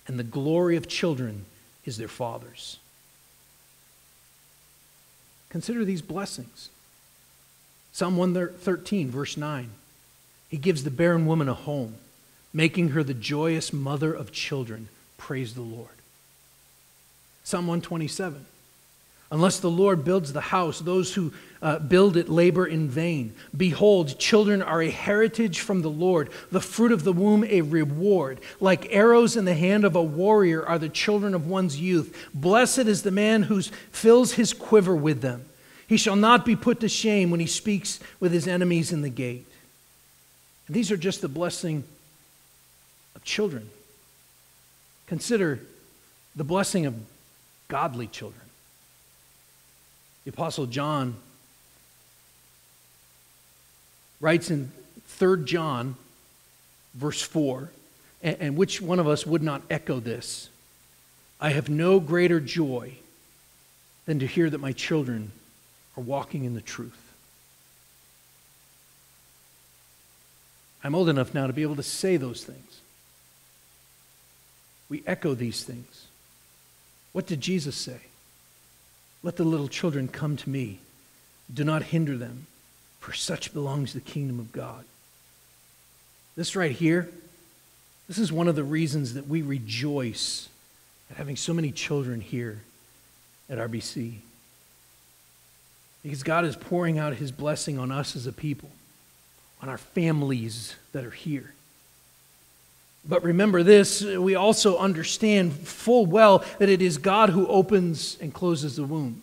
and 0.07 0.19
the 0.19 0.23
glory 0.23 0.77
of 0.77 0.87
children 0.87 1.45
is 1.83 1.97
their 1.97 2.07
fathers. 2.07 2.77
Consider 5.51 5.83
these 5.83 6.01
blessings. 6.01 6.69
Psalm 7.91 8.15
113, 8.15 9.11
verse 9.11 9.35
9. 9.35 9.69
He 10.49 10.57
gives 10.57 10.83
the 10.83 10.89
barren 10.89 11.25
woman 11.25 11.49
a 11.49 11.53
home, 11.53 11.95
making 12.53 12.89
her 12.89 13.03
the 13.03 13.13
joyous 13.13 13.73
mother 13.73 14.13
of 14.13 14.31
children. 14.31 14.87
Praise 15.17 15.53
the 15.53 15.61
Lord. 15.61 15.89
Psalm 17.43 17.67
127. 17.67 18.45
Unless 19.32 19.61
the 19.61 19.69
Lord 19.69 20.03
builds 20.03 20.34
the 20.34 20.41
house, 20.41 20.79
those 20.79 21.13
who 21.13 21.32
uh, 21.61 21.79
build 21.79 22.17
it 22.17 22.27
labor 22.27 22.65
in 22.65 22.89
vain. 22.89 23.34
Behold, 23.55 24.19
children 24.19 24.61
are 24.61 24.82
a 24.82 24.89
heritage 24.89 25.61
from 25.61 25.82
the 25.82 25.89
Lord, 25.89 26.29
the 26.51 26.59
fruit 26.59 26.91
of 26.91 27.05
the 27.05 27.13
womb 27.13 27.45
a 27.45 27.61
reward. 27.61 28.41
Like 28.59 28.93
arrows 28.93 29.38
in 29.38 29.45
the 29.45 29.53
hand 29.53 29.86
of 29.86 29.95
a 29.95 30.03
warrior 30.03 30.65
are 30.65 30.77
the 30.77 30.89
children 30.89 31.34
of 31.34 31.47
one's 31.47 31.79
youth. 31.79 32.29
Blessed 32.34 32.79
is 32.79 33.03
the 33.03 33.11
man 33.11 33.43
who 33.43 33.61
fills 33.61 34.34
his 34.34 34.51
quiver 34.51 34.95
with 34.95 35.21
them. 35.21 35.45
He 35.88 35.97
shall 35.97 36.17
not 36.17 36.45
be 36.45 36.55
put 36.55 36.82
to 36.82 36.89
shame 36.89 37.32
when 37.32 37.39
he 37.39 37.47
speaks 37.47 37.99
with 38.19 38.34
his 38.34 38.47
enemies 38.47 38.91
in 38.91 39.01
the 39.01 39.09
gate. 39.09 39.45
And 40.67 40.75
these 40.75 40.91
are 40.91 40.97
just 40.97 41.21
the 41.21 41.29
blessing 41.29 41.86
of 43.15 43.23
children. 43.23 43.69
Consider 45.07 45.59
the 46.36 46.43
blessing 46.43 46.86
of 46.86 46.95
godly 47.67 48.07
children. 48.07 48.41
The 50.24 50.30
Apostle 50.30 50.67
John 50.67 51.15
writes 54.19 54.51
in 54.51 54.72
3 55.07 55.45
John, 55.45 55.95
verse 56.93 57.22
4, 57.22 57.69
and, 58.22 58.38
and 58.39 58.57
which 58.57 58.82
one 58.82 58.99
of 58.99 59.07
us 59.07 59.26
would 59.26 59.41
not 59.41 59.63
echo 59.69 59.99
this? 59.99 60.49
I 61.39 61.49
have 61.49 61.69
no 61.69 61.99
greater 61.99 62.39
joy 62.39 62.93
than 64.05 64.19
to 64.19 64.28
hear 64.28 64.49
that 64.49 64.59
my 64.59 64.72
children 64.72 65.32
are 65.97 66.03
walking 66.03 66.43
in 66.43 66.53
the 66.53 66.61
truth. 66.61 66.97
I'm 70.84 70.95
old 70.95 71.09
enough 71.09 71.34
now 71.34 71.47
to 71.47 71.53
be 71.53 71.61
able 71.61 71.76
to 71.76 71.84
say 71.84 72.17
those 72.17 72.43
things. 72.43 72.82
We 74.89 75.03
echo 75.07 75.34
these 75.34 75.63
things. 75.63 76.07
What 77.11 77.28
did 77.28 77.41
Jesus 77.41 77.76
say? 77.76 78.01
Let 79.24 79.36
the 79.36 79.43
little 79.43 79.67
children 79.67 80.07
come 80.07 80.36
to 80.38 80.49
me. 80.49 80.80
Do 81.53 81.63
not 81.63 81.84
hinder 81.84 82.17
them, 82.17 82.47
for 82.99 83.13
such 83.13 83.53
belongs 83.53 83.93
the 83.93 84.01
kingdom 84.01 84.39
of 84.39 84.51
God. 84.51 84.86
This 86.36 86.55
right 86.55 86.72
here, 86.72 87.09
this 88.07 88.17
is 88.17 88.32
one 88.32 88.47
of 88.47 88.55
the 88.55 88.63
reasons 88.63 89.13
that 89.13 89.28
we 89.28 89.41
rejoice 89.41 90.49
at 91.09 91.17
having 91.17 91.36
so 91.36 91.53
many 91.53 91.72
children 91.72 92.22
here 92.22 92.61
at 93.49 93.57
RBC. 93.57 94.15
Because 96.03 96.24
God 96.24 96.45
is 96.45 96.55
pouring 96.55 96.97
out 96.97 97.15
his 97.15 97.32
blessing 97.32 97.78
on 97.78 97.91
us 97.91 98.15
as 98.15 98.26
a 98.26 98.32
people, 98.32 98.69
on 99.61 99.69
our 99.69 99.78
families 99.78 100.76
that 100.93 101.05
are 101.05 101.11
here. 101.11 101.53
But 103.03 103.23
remember 103.23 103.63
this, 103.63 104.03
we 104.03 104.35
also 104.35 104.77
understand 104.77 105.53
full 105.53 106.05
well 106.05 106.45
that 106.59 106.69
it 106.69 106.81
is 106.81 106.97
God 106.97 107.31
who 107.31 107.47
opens 107.47 108.17
and 108.21 108.33
closes 108.33 108.75
the 108.75 108.83
womb. 108.83 109.21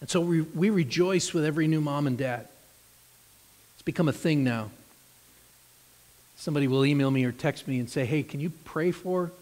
And 0.00 0.08
so 0.08 0.20
we, 0.20 0.42
we 0.42 0.70
rejoice 0.70 1.34
with 1.34 1.44
every 1.44 1.66
new 1.66 1.80
mom 1.80 2.06
and 2.06 2.16
dad. 2.16 2.46
It's 3.74 3.82
become 3.82 4.08
a 4.08 4.12
thing 4.12 4.44
now. 4.44 4.70
Somebody 6.36 6.68
will 6.68 6.86
email 6.86 7.10
me 7.10 7.24
or 7.24 7.32
text 7.32 7.66
me 7.66 7.80
and 7.80 7.90
say, 7.90 8.04
hey, 8.04 8.22
can 8.22 8.38
you 8.38 8.50
pray 8.64 8.92
for, 8.92 9.32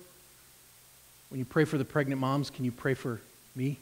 when 1.28 1.38
you 1.38 1.44
pray 1.44 1.66
for 1.66 1.76
the 1.76 1.84
pregnant 1.84 2.20
moms, 2.20 2.48
can 2.48 2.64
you 2.64 2.72
pray 2.72 2.94
for 2.94 3.20
me? 3.54 3.76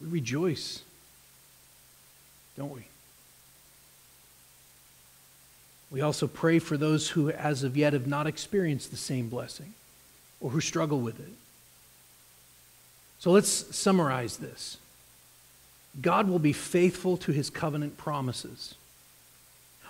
We 0.00 0.08
rejoice, 0.08 0.82
don't 2.56 2.74
we? 2.74 2.86
We 5.90 6.00
also 6.00 6.26
pray 6.26 6.58
for 6.58 6.76
those 6.76 7.10
who, 7.10 7.30
as 7.30 7.64
of 7.64 7.76
yet, 7.76 7.92
have 7.92 8.06
not 8.06 8.26
experienced 8.26 8.90
the 8.90 8.96
same 8.96 9.28
blessing 9.28 9.74
or 10.40 10.50
who 10.50 10.60
struggle 10.60 11.00
with 11.00 11.18
it. 11.18 11.32
So 13.18 13.30
let's 13.30 13.76
summarize 13.76 14.38
this 14.38 14.78
God 16.00 16.28
will 16.28 16.38
be 16.38 16.52
faithful 16.52 17.16
to 17.18 17.32
his 17.32 17.50
covenant 17.50 17.96
promises. 17.98 18.74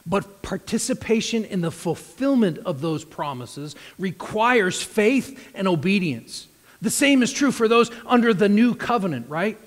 But 0.07 0.41
participation 0.41 1.45
in 1.45 1.61
the 1.61 1.71
fulfillment 1.71 2.59
of 2.65 2.81
those 2.81 3.05
promises 3.05 3.77
requires 3.99 4.83
faith 4.83 5.51
and 5.55 5.69
obedience. 5.69 6.49
The 6.81 6.91
same 6.91 7.23
is 7.23 7.31
true 7.33 7.53
for 7.53 7.69
those 7.69 7.91
under 8.07 8.33
the 8.33 8.49
new 8.49 8.75
covenant, 8.75 9.29
right? 9.29 9.59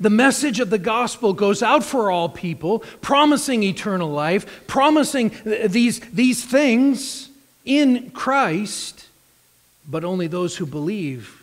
The 0.00 0.10
message 0.10 0.60
of 0.60 0.70
the 0.70 0.78
gospel 0.78 1.32
goes 1.32 1.62
out 1.62 1.84
for 1.84 2.10
all 2.10 2.28
people, 2.28 2.80
promising 3.00 3.62
eternal 3.62 4.10
life, 4.10 4.66
promising 4.66 5.32
these, 5.44 6.00
these 6.12 6.44
things 6.44 7.30
in 7.64 8.10
Christ, 8.10 9.08
but 9.88 10.04
only 10.04 10.26
those 10.26 10.56
who 10.56 10.66
believe 10.66 11.42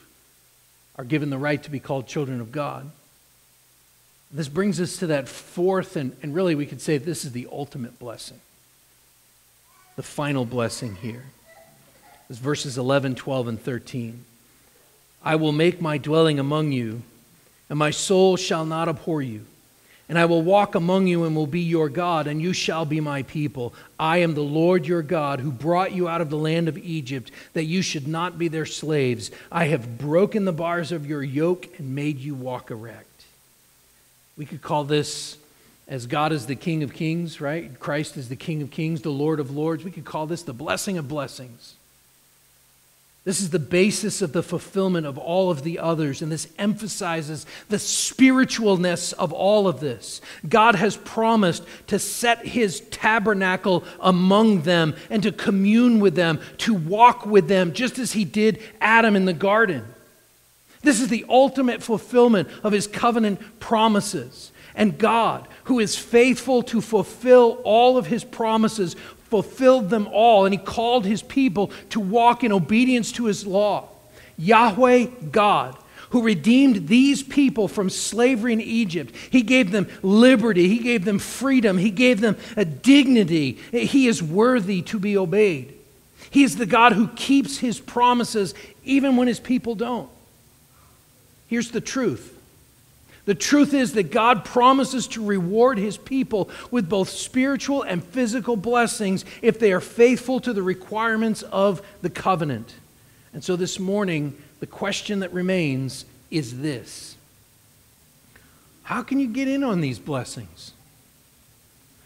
are 0.97 1.03
given 1.03 1.29
the 1.29 1.37
right 1.37 1.61
to 1.63 1.69
be 1.69 1.79
called 1.79 2.07
children 2.07 2.39
of 2.39 2.51
God. 2.51 2.89
This 4.31 4.47
brings 4.47 4.79
us 4.79 4.97
to 4.97 5.07
that 5.07 5.27
fourth, 5.27 5.95
and, 5.95 6.15
and 6.21 6.33
really 6.33 6.55
we 6.55 6.65
could 6.65 6.81
say 6.81 6.97
this 6.97 7.25
is 7.25 7.31
the 7.31 7.47
ultimate 7.51 7.99
blessing. 7.99 8.39
The 9.95 10.03
final 10.03 10.45
blessing 10.45 10.95
here 10.95 11.23
is 12.29 12.37
verses 12.37 12.77
11, 12.77 13.15
12, 13.15 13.47
and 13.47 13.61
13. 13.61 14.25
I 15.23 15.35
will 15.35 15.51
make 15.51 15.79
my 15.79 15.97
dwelling 15.97 16.39
among 16.39 16.71
you 16.71 17.03
and 17.70 17.80
my 17.80 17.91
soul 17.91 18.38
shall 18.38 18.66
not 18.66 18.88
abhor 18.88 19.22
you. 19.22 19.45
And 20.07 20.20
I 20.20 20.26
will 20.26 20.43
walk 20.43 20.76
among 20.76 21.07
you 21.07 21.24
and 21.24 21.36
will 21.36 21.47
be 21.47 21.61
your 21.61 21.89
God, 21.89 22.28
and 22.28 22.39
you 22.39 22.53
shall 22.53 22.86
be 22.86 22.99
my 22.99 23.24
people. 23.24 23.74
I 23.99 24.18
am 24.18 24.36
the 24.36 24.41
Lord 24.41 24.86
your 24.86 25.01
God 25.01 25.39
who 25.39 25.51
brought 25.51 25.93
you 25.93 26.07
out 26.07 26.22
of 26.22 26.30
the 26.30 26.38
land 26.38 26.68
of 26.68 26.78
Egypt, 26.78 27.32
that 27.53 27.63
you 27.63 27.82
should 27.82 28.07
not 28.07 28.38
be 28.38 28.47
their 28.47 28.68
slaves. 28.68 29.32
I 29.51 29.66
have 29.66 29.97
broken 29.97 30.45
the 30.45 30.53
bars 30.53 30.91
of 30.91 31.07
your 31.07 31.24
yoke 31.24 31.80
and 31.80 31.95
made 31.95 32.20
you 32.20 32.36
walk 32.36 32.70
erect. 32.70 33.26
We 34.38 34.45
could 34.45 34.61
call 34.61 34.84
this, 34.84 35.38
as 35.88 36.05
God 36.05 36.32
is 36.32 36.45
the 36.45 36.55
King 36.55 36.84
of 36.84 36.93
kings, 36.93 37.41
right? 37.41 37.80
Christ 37.80 38.16
is 38.16 38.30
the 38.30 38.36
King 38.36 38.61
of 38.61 38.70
kings, 38.70 39.01
the 39.01 39.09
Lord 39.09 39.39
of 39.39 39.49
lords. 39.49 39.84
We 39.84 39.91
could 39.91 40.05
call 40.05 40.28
this 40.28 40.43
the 40.43 40.53
blessing 40.53 40.99
of 40.99 41.07
blessings. 41.07 41.74
This 43.26 43.41
is 43.41 43.49
the 43.49 43.57
basis 43.57 44.21
of 44.21 44.34
the 44.34 44.43
fulfillment 44.43 45.07
of 45.07 45.17
all 45.17 45.49
of 45.49 45.63
the 45.63 45.80
others, 45.80 46.21
and 46.21 46.32
this 46.32 46.47
emphasizes 46.59 47.47
the 47.69 47.80
spiritualness 47.80 49.13
of 49.13 49.34
all 49.34 49.67
of 49.67 49.80
this. 49.80 50.21
God 50.47 50.76
has 50.76 50.95
promised 50.95 51.63
to 51.88 51.97
set 51.97 52.45
his 52.45 52.82
tabernacle 52.91 53.84
among 53.99 54.61
them 54.61 54.95
and 55.09 55.23
to 55.23 55.32
commune 55.32 55.99
with 55.99 56.13
them, 56.13 56.39
to 56.59 56.76
walk 56.76 57.26
with 57.26 57.47
them, 57.47 57.73
just 57.73 57.97
as 57.97 58.11
he 58.11 58.26
did 58.26 58.61
Adam 58.80 59.15
in 59.15 59.26
the 59.26 59.34
garden. 59.34 59.84
This 60.84 61.01
is 61.01 61.07
the 61.07 61.26
ultimate 61.28 61.82
fulfillment 61.82 62.47
of 62.63 62.73
his 62.73 62.86
covenant 62.86 63.59
promises. 63.59 64.51
And 64.76 64.99
God, 64.99 65.47
who 65.63 65.80
is 65.80 65.97
faithful 65.97 66.61
to 66.63 66.80
fulfill 66.80 67.59
all 67.63 67.97
of 67.97 68.05
his 68.05 68.23
promises, 68.23 68.95
fulfilled 69.30 69.89
them 69.89 70.07
all, 70.11 70.45
and 70.45 70.53
he 70.53 70.57
called 70.57 71.05
his 71.05 71.21
people 71.21 71.71
to 71.89 71.99
walk 71.99 72.43
in 72.43 72.51
obedience 72.51 73.11
to 73.13 73.26
his 73.26 73.45
law. 73.45 73.89
Yahweh 74.38 75.07
God, 75.32 75.78
who 76.09 76.23
redeemed 76.23 76.88
these 76.88 77.23
people 77.23 77.67
from 77.67 77.89
slavery 77.89 78.53
in 78.53 78.61
Egypt. 78.61 79.13
He 79.30 79.41
gave 79.41 79.71
them 79.71 79.88
liberty, 80.01 80.67
He 80.67 80.80
gave 80.80 81.05
them 81.05 81.19
freedom, 81.19 81.78
He 81.78 81.91
gave 81.91 82.21
them 82.21 82.38
a 82.55 82.65
dignity. 82.65 83.53
He 83.71 84.07
is 84.07 84.21
worthy 84.21 84.82
to 84.84 84.99
be 84.99 85.17
obeyed. 85.17 85.73
He 86.30 86.43
is 86.43 86.57
the 86.57 86.65
God 86.65 86.93
who 86.93 87.07
keeps 87.09 87.57
His 87.57 87.80
promises 87.80 88.53
even 88.84 89.15
when 89.15 89.28
His 89.28 89.39
people 89.39 89.76
don't. 89.76 90.09
Here's 91.47 91.71
the 91.71 91.82
truth 91.82 92.34
the 93.26 93.36
truth 93.36 93.73
is 93.73 93.93
that 93.93 94.11
God 94.11 94.45
promises 94.45 95.07
to 95.09 95.26
reward 95.26 95.80
his 95.80 95.97
people 95.97 96.49
with 96.69 96.88
both 96.88 97.09
spiritual 97.09 97.82
and 97.82 98.03
physical 98.03 98.55
blessings 98.55 99.26
if 99.41 99.59
they 99.59 99.73
are 99.73 99.82
faithful 99.82 100.39
to 100.41 100.53
the 100.53 100.61
requirements 100.61 101.41
of 101.41 101.82
the 102.01 102.09
covenant. 102.09 102.76
And 103.34 103.43
so 103.43 103.55
this 103.55 103.80
morning, 103.80 104.38
the 104.59 104.67
question 104.67 105.19
that 105.19 105.34
remains 105.34 106.05
is 106.30 106.59
this 106.61 107.17
How 108.84 109.01
can 109.01 109.19
you 109.19 109.28
get 109.28 109.47
in 109.47 109.63
on 109.63 109.82
these 109.82 109.97
blessings? 109.97 110.71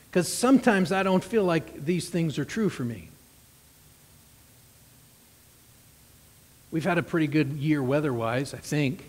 Because 0.09 0.31
sometimes 0.31 0.91
I 0.91 1.03
don't 1.03 1.23
feel 1.23 1.43
like 1.43 1.85
these 1.85 2.09
things 2.09 2.39
are 2.39 2.45
true 2.45 2.69
for 2.69 2.83
me. 2.83 3.09
We've 6.71 6.85
had 6.85 6.97
a 6.97 7.03
pretty 7.03 7.27
good 7.27 7.53
year 7.53 7.83
weather 7.83 8.13
wise, 8.13 8.53
I 8.53 8.57
think. 8.57 9.03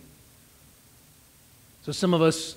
So 1.82 1.92
some 1.92 2.12
of 2.12 2.20
us, 2.20 2.56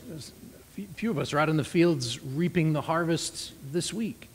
a 0.77 0.81
few 0.95 1.09
of 1.09 1.17
us, 1.17 1.33
are 1.33 1.39
out 1.39 1.49
in 1.49 1.57
the 1.57 1.63
fields 1.63 2.21
reaping 2.21 2.73
the 2.73 2.81
harvests 2.81 3.53
this 3.71 3.93
week. 3.93 4.27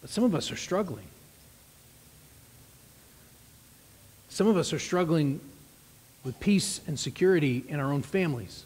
But 0.00 0.10
some 0.10 0.24
of 0.24 0.34
us 0.34 0.50
are 0.50 0.56
struggling. 0.56 1.06
Some 4.28 4.46
of 4.46 4.56
us 4.56 4.72
are 4.72 4.78
struggling 4.78 5.40
with 6.24 6.38
peace 6.40 6.80
and 6.86 6.98
security 6.98 7.64
in 7.68 7.80
our 7.80 7.92
own 7.92 8.02
families. 8.02 8.64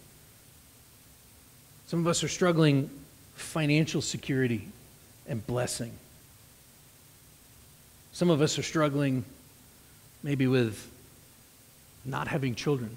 Some 1.87 2.01
of 2.01 2.07
us 2.07 2.23
are 2.23 2.29
struggling 2.29 2.89
financial 3.35 4.01
security 4.01 4.69
and 5.27 5.45
blessing. 5.47 5.93
Some 8.13 8.31
of 8.31 8.41
us 8.41 8.59
are 8.59 8.63
struggling 8.63 9.25
maybe 10.23 10.47
with 10.47 10.89
not 12.05 12.29
having 12.29 12.55
children 12.55 12.97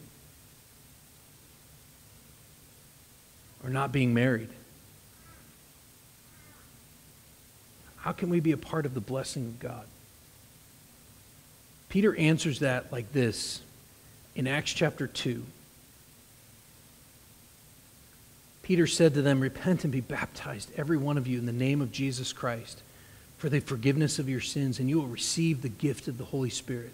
or 3.64 3.70
not 3.70 3.91
being 3.91 4.14
married. 4.14 4.49
How 7.97 8.11
can 8.11 8.30
we 8.30 8.39
be 8.39 8.51
a 8.51 8.57
part 8.57 8.86
of 8.86 8.93
the 8.93 8.99
blessing 8.99 9.45
of 9.45 9.59
God? 9.59 9.86
Peter 11.88 12.16
answers 12.18 12.59
that 12.59 12.91
like 12.91 13.14
this 13.14 13.61
in 14.36 14.47
Acts 14.47 14.74
chapter 14.74 15.07
2. 15.07 15.43
Peter 18.64 18.88
said 18.88 19.14
to 19.14 19.22
them, 19.22 19.39
Repent 19.39 19.84
and 19.84 19.93
be 19.93 20.01
baptized, 20.01 20.72
every 20.76 20.97
one 20.97 21.18
of 21.18 21.28
you, 21.28 21.38
in 21.38 21.45
the 21.45 21.51
name 21.51 21.82
of 21.82 21.91
Jesus 21.91 22.34
Christ, 22.34 22.82
for 23.38 23.49
the 23.49 23.59
forgiveness 23.59 24.20
of 24.20 24.30
your 24.30 24.41
sins, 24.41 24.80
and 24.80 24.89
you 24.89 24.99
will 24.99 25.07
receive 25.07 25.61
the 25.61 25.70
gift 25.70 26.07
of 26.07 26.18
the 26.18 26.26
Holy 26.26 26.49
Spirit. 26.49 26.93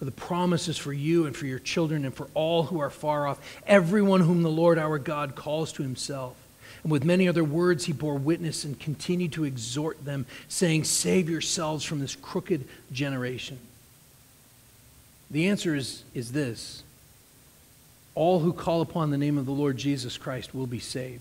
The 0.00 0.10
promises 0.10 0.78
for 0.78 0.94
you 0.94 1.26
and 1.26 1.36
for 1.36 1.46
your 1.46 1.58
children 1.58 2.06
and 2.06 2.14
for 2.14 2.28
all 2.32 2.64
who 2.64 2.80
are 2.80 2.88
far 2.88 3.26
off, 3.26 3.38
everyone 3.66 4.22
whom 4.22 4.42
the 4.42 4.50
Lord 4.50 4.78
our 4.78 4.98
God 4.98 5.34
calls 5.34 5.72
to 5.74 5.82
himself. 5.82 6.36
And 6.82 6.90
with 6.90 7.04
many 7.04 7.28
other 7.28 7.44
words, 7.44 7.84
he 7.84 7.92
bore 7.92 8.14
witness 8.14 8.64
and 8.64 8.78
continued 8.80 9.32
to 9.32 9.44
exhort 9.44 10.04
them, 10.04 10.24
saying, 10.48 10.84
Save 10.84 11.28
yourselves 11.28 11.84
from 11.84 12.00
this 12.00 12.16
crooked 12.16 12.66
generation. 12.90 13.58
The 15.30 15.48
answer 15.48 15.76
is, 15.76 16.04
is 16.14 16.32
this 16.32 16.82
all 18.14 18.40
who 18.40 18.52
call 18.52 18.80
upon 18.80 19.10
the 19.10 19.18
name 19.18 19.38
of 19.38 19.46
the 19.46 19.52
Lord 19.52 19.76
Jesus 19.76 20.18
Christ 20.18 20.54
will 20.54 20.66
be 20.66 20.80
saved. 20.80 21.20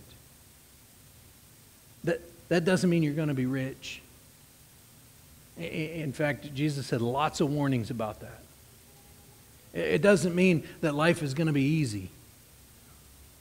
That, 2.04 2.20
that 2.50 2.66
doesn't 2.66 2.90
mean 2.90 3.04
you're 3.04 3.14
going 3.14 3.28
to 3.28 3.34
be 3.34 3.46
rich. 3.46 4.02
In 5.58 6.14
fact, 6.14 6.54
Jesus 6.56 6.90
had 6.90 7.02
lots 7.02 7.42
of 7.42 7.50
warnings 7.52 7.90
about 7.92 8.22
that. 8.22 8.42
It 9.74 10.02
doesn't 10.02 10.36
mean 10.36 10.68
that 10.82 10.96
life 10.96 11.22
is 11.22 11.34
going 11.34 11.48
to 11.48 11.54
be 11.54 11.64
easy. 11.64 12.10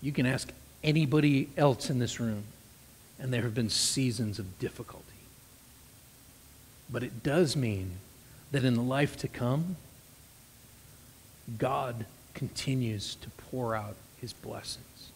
You 0.03 0.13
can 0.13 0.27
ask 0.27 0.53
anybody 0.85 1.49
else 1.57 1.91
in 1.91 1.99
this 1.99 2.21
room, 2.21 2.45
and 3.19 3.33
there 3.33 3.43
have 3.43 3.55
been 3.55 3.71
seasons 3.71 4.39
of 4.39 4.59
difficulty. 4.59 5.05
But 6.91 7.03
it 7.03 7.23
does 7.23 7.57
mean 7.57 7.93
that 8.53 8.65
in 8.65 8.75
the 8.75 8.83
life 8.83 9.17
to 9.19 9.29
come, 9.29 9.77
God 11.59 12.07
continues 12.35 13.17
to 13.17 13.31
pour 13.51 13.75
out 13.75 13.97
his 14.21 14.33
blessings. 14.33 15.11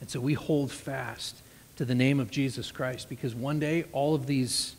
And 0.00 0.10
so 0.10 0.20
we 0.20 0.34
hold 0.34 0.70
fast 0.70 1.36
to 1.76 1.84
the 1.84 1.94
name 1.94 2.20
of 2.20 2.30
Jesus 2.30 2.70
Christ 2.70 3.08
because 3.08 3.34
one 3.34 3.58
day 3.58 3.84
all 3.92 4.14
of 4.14 4.26
these 4.26 4.74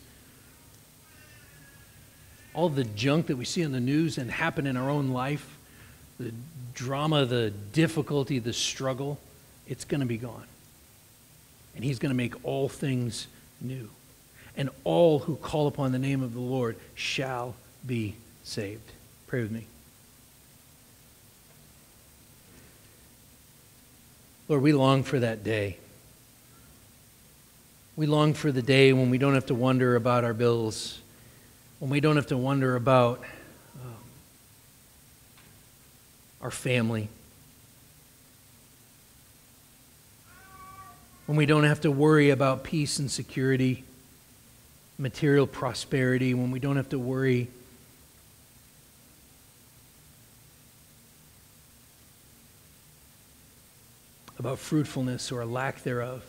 all 2.54 2.66
of 2.66 2.74
the 2.74 2.84
junk 2.84 3.26
that 3.28 3.36
we 3.36 3.44
see 3.44 3.64
on 3.64 3.72
the 3.72 3.80
news 3.80 4.18
and 4.18 4.30
happen 4.30 4.66
in 4.66 4.76
our 4.76 4.90
own 4.90 5.08
life, 5.08 5.56
the 6.18 6.32
drama, 6.74 7.24
the 7.24 7.50
difficulty, 7.72 8.38
the 8.38 8.52
struggle, 8.52 9.18
it's 9.66 9.84
going 9.84 10.00
to 10.00 10.06
be 10.06 10.18
gone. 10.18 10.46
And 11.74 11.84
he's 11.84 11.98
going 11.98 12.10
to 12.10 12.16
make 12.16 12.34
all 12.44 12.68
things 12.68 13.26
new. 13.60 13.88
And 14.56 14.68
all 14.84 15.20
who 15.20 15.36
call 15.36 15.66
upon 15.66 15.92
the 15.92 15.98
name 15.98 16.22
of 16.22 16.34
the 16.34 16.40
Lord 16.40 16.76
shall 16.94 17.54
be 17.86 18.14
saved. 18.44 18.92
Pray 19.26 19.42
with 19.42 19.50
me. 19.50 19.66
Lord, 24.48 24.62
we 24.62 24.72
long 24.74 25.02
for 25.02 25.18
that 25.18 25.42
day. 25.42 25.78
We 27.96 28.06
long 28.06 28.34
for 28.34 28.52
the 28.52 28.62
day 28.62 28.92
when 28.92 29.08
we 29.10 29.18
don't 29.18 29.34
have 29.34 29.46
to 29.46 29.54
wonder 29.54 29.96
about 29.96 30.24
our 30.24 30.34
bills, 30.34 31.00
when 31.78 31.90
we 31.90 32.00
don't 32.00 32.16
have 32.16 32.26
to 32.28 32.36
wonder 32.36 32.76
about 32.76 33.20
um, 33.82 33.94
our 36.42 36.50
family, 36.50 37.08
when 41.26 41.36
we 41.36 41.46
don't 41.46 41.64
have 41.64 41.80
to 41.82 41.90
worry 41.90 42.30
about 42.30 42.64
peace 42.64 42.98
and 42.98 43.10
security, 43.10 43.84
material 44.98 45.46
prosperity, 45.46 46.34
when 46.34 46.50
we 46.50 46.58
don't 46.58 46.76
have 46.76 46.88
to 46.88 46.98
worry 46.98 47.48
about 54.38 54.58
fruitfulness 54.58 55.30
or 55.30 55.40
a 55.40 55.46
lack 55.46 55.84
thereof. 55.84 56.24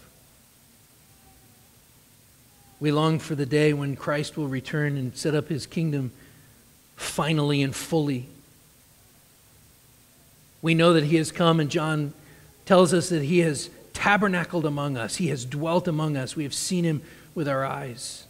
We 2.79 2.91
long 2.91 3.17
for 3.17 3.33
the 3.33 3.45
day 3.45 3.73
when 3.73 3.95
Christ 3.95 4.37
will 4.37 4.47
return 4.47 4.97
and 4.97 5.15
set 5.17 5.33
up 5.33 5.49
his 5.49 5.65
kingdom 5.65 6.11
finally 6.95 7.63
and 7.63 7.75
fully. 7.75 8.27
We 10.63 10.73
know 10.73 10.93
that 10.93 11.03
he 11.03 11.17
has 11.17 11.31
come, 11.31 11.59
and 11.59 11.69
John 11.69 12.13
tells 12.65 12.93
us 12.93 13.09
that 13.09 13.23
he 13.23 13.39
has 13.39 13.69
tabernacled 13.91 14.65
among 14.65 14.97
us, 14.97 15.17
he 15.17 15.27
has 15.27 15.45
dwelt 15.45 15.87
among 15.87 16.17
us. 16.17 16.35
We 16.35 16.43
have 16.43 16.53
seen 16.53 16.83
him 16.83 17.03
with 17.35 17.47
our 17.47 17.63
eyes. 17.63 18.25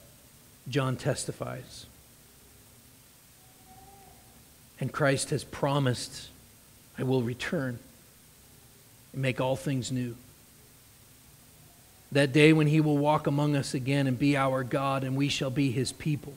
John 0.68 0.98
testifies. 0.98 1.86
And 4.80 4.92
Christ 4.92 5.30
has 5.30 5.44
promised, 5.44 6.30
I 6.98 7.04
will 7.04 7.22
return 7.22 7.80
and 9.14 9.22
make 9.22 9.40
all 9.40 9.56
things 9.56 9.92
new. 9.92 10.16
That 12.12 12.34
day 12.34 12.52
when 12.52 12.68
he 12.68 12.82
will 12.82 12.98
walk 12.98 13.28
among 13.28 13.56
us 13.56 13.74
again 13.74 14.08
and 14.08 14.18
be 14.18 14.36
our 14.36 14.64
God, 14.64 15.04
and 15.04 15.16
we 15.16 15.30
shall 15.30 15.50
be 15.50 15.72
his 15.72 15.92
people. 15.92 16.34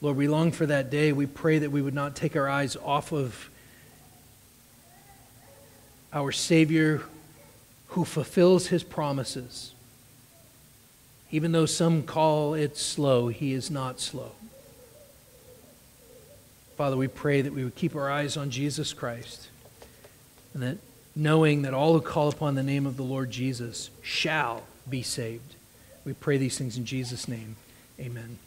Lord, 0.00 0.16
we 0.16 0.26
long 0.26 0.52
for 0.52 0.66
that 0.66 0.90
day. 0.90 1.12
We 1.12 1.26
pray 1.26 1.58
that 1.58 1.70
we 1.70 1.82
would 1.82 1.94
not 1.94 2.16
take 2.16 2.34
our 2.34 2.48
eyes 2.48 2.76
off 2.76 3.12
of 3.12 3.50
our 6.14 6.32
Savior 6.32 7.02
who 7.88 8.04
fulfills 8.04 8.68
his 8.68 8.82
promises. 8.82 9.72
Even 11.30 11.52
though 11.52 11.66
some 11.66 12.04
call 12.04 12.54
it 12.54 12.76
slow, 12.76 13.28
he 13.28 13.52
is 13.52 13.70
not 13.70 14.00
slow. 14.00 14.32
Father, 16.76 16.96
we 16.96 17.08
pray 17.08 17.42
that 17.42 17.52
we 17.52 17.64
would 17.64 17.74
keep 17.74 17.94
our 17.94 18.10
eyes 18.10 18.36
on 18.36 18.50
Jesus 18.50 18.92
Christ 18.92 19.48
and 20.52 20.62
that 20.62 20.78
knowing 21.16 21.62
that 21.62 21.74
all 21.74 21.92
who 21.92 22.00
call 22.00 22.28
upon 22.28 22.54
the 22.54 22.62
name 22.62 22.86
of 22.86 22.96
the 22.96 23.02
Lord 23.02 23.30
Jesus 23.30 23.90
shall 24.02 24.64
be 24.88 25.02
saved. 25.02 25.54
We 26.04 26.12
pray 26.12 26.38
these 26.38 26.58
things 26.58 26.76
in 26.76 26.84
Jesus' 26.84 27.28
name. 27.28 27.56
Amen. 28.00 28.38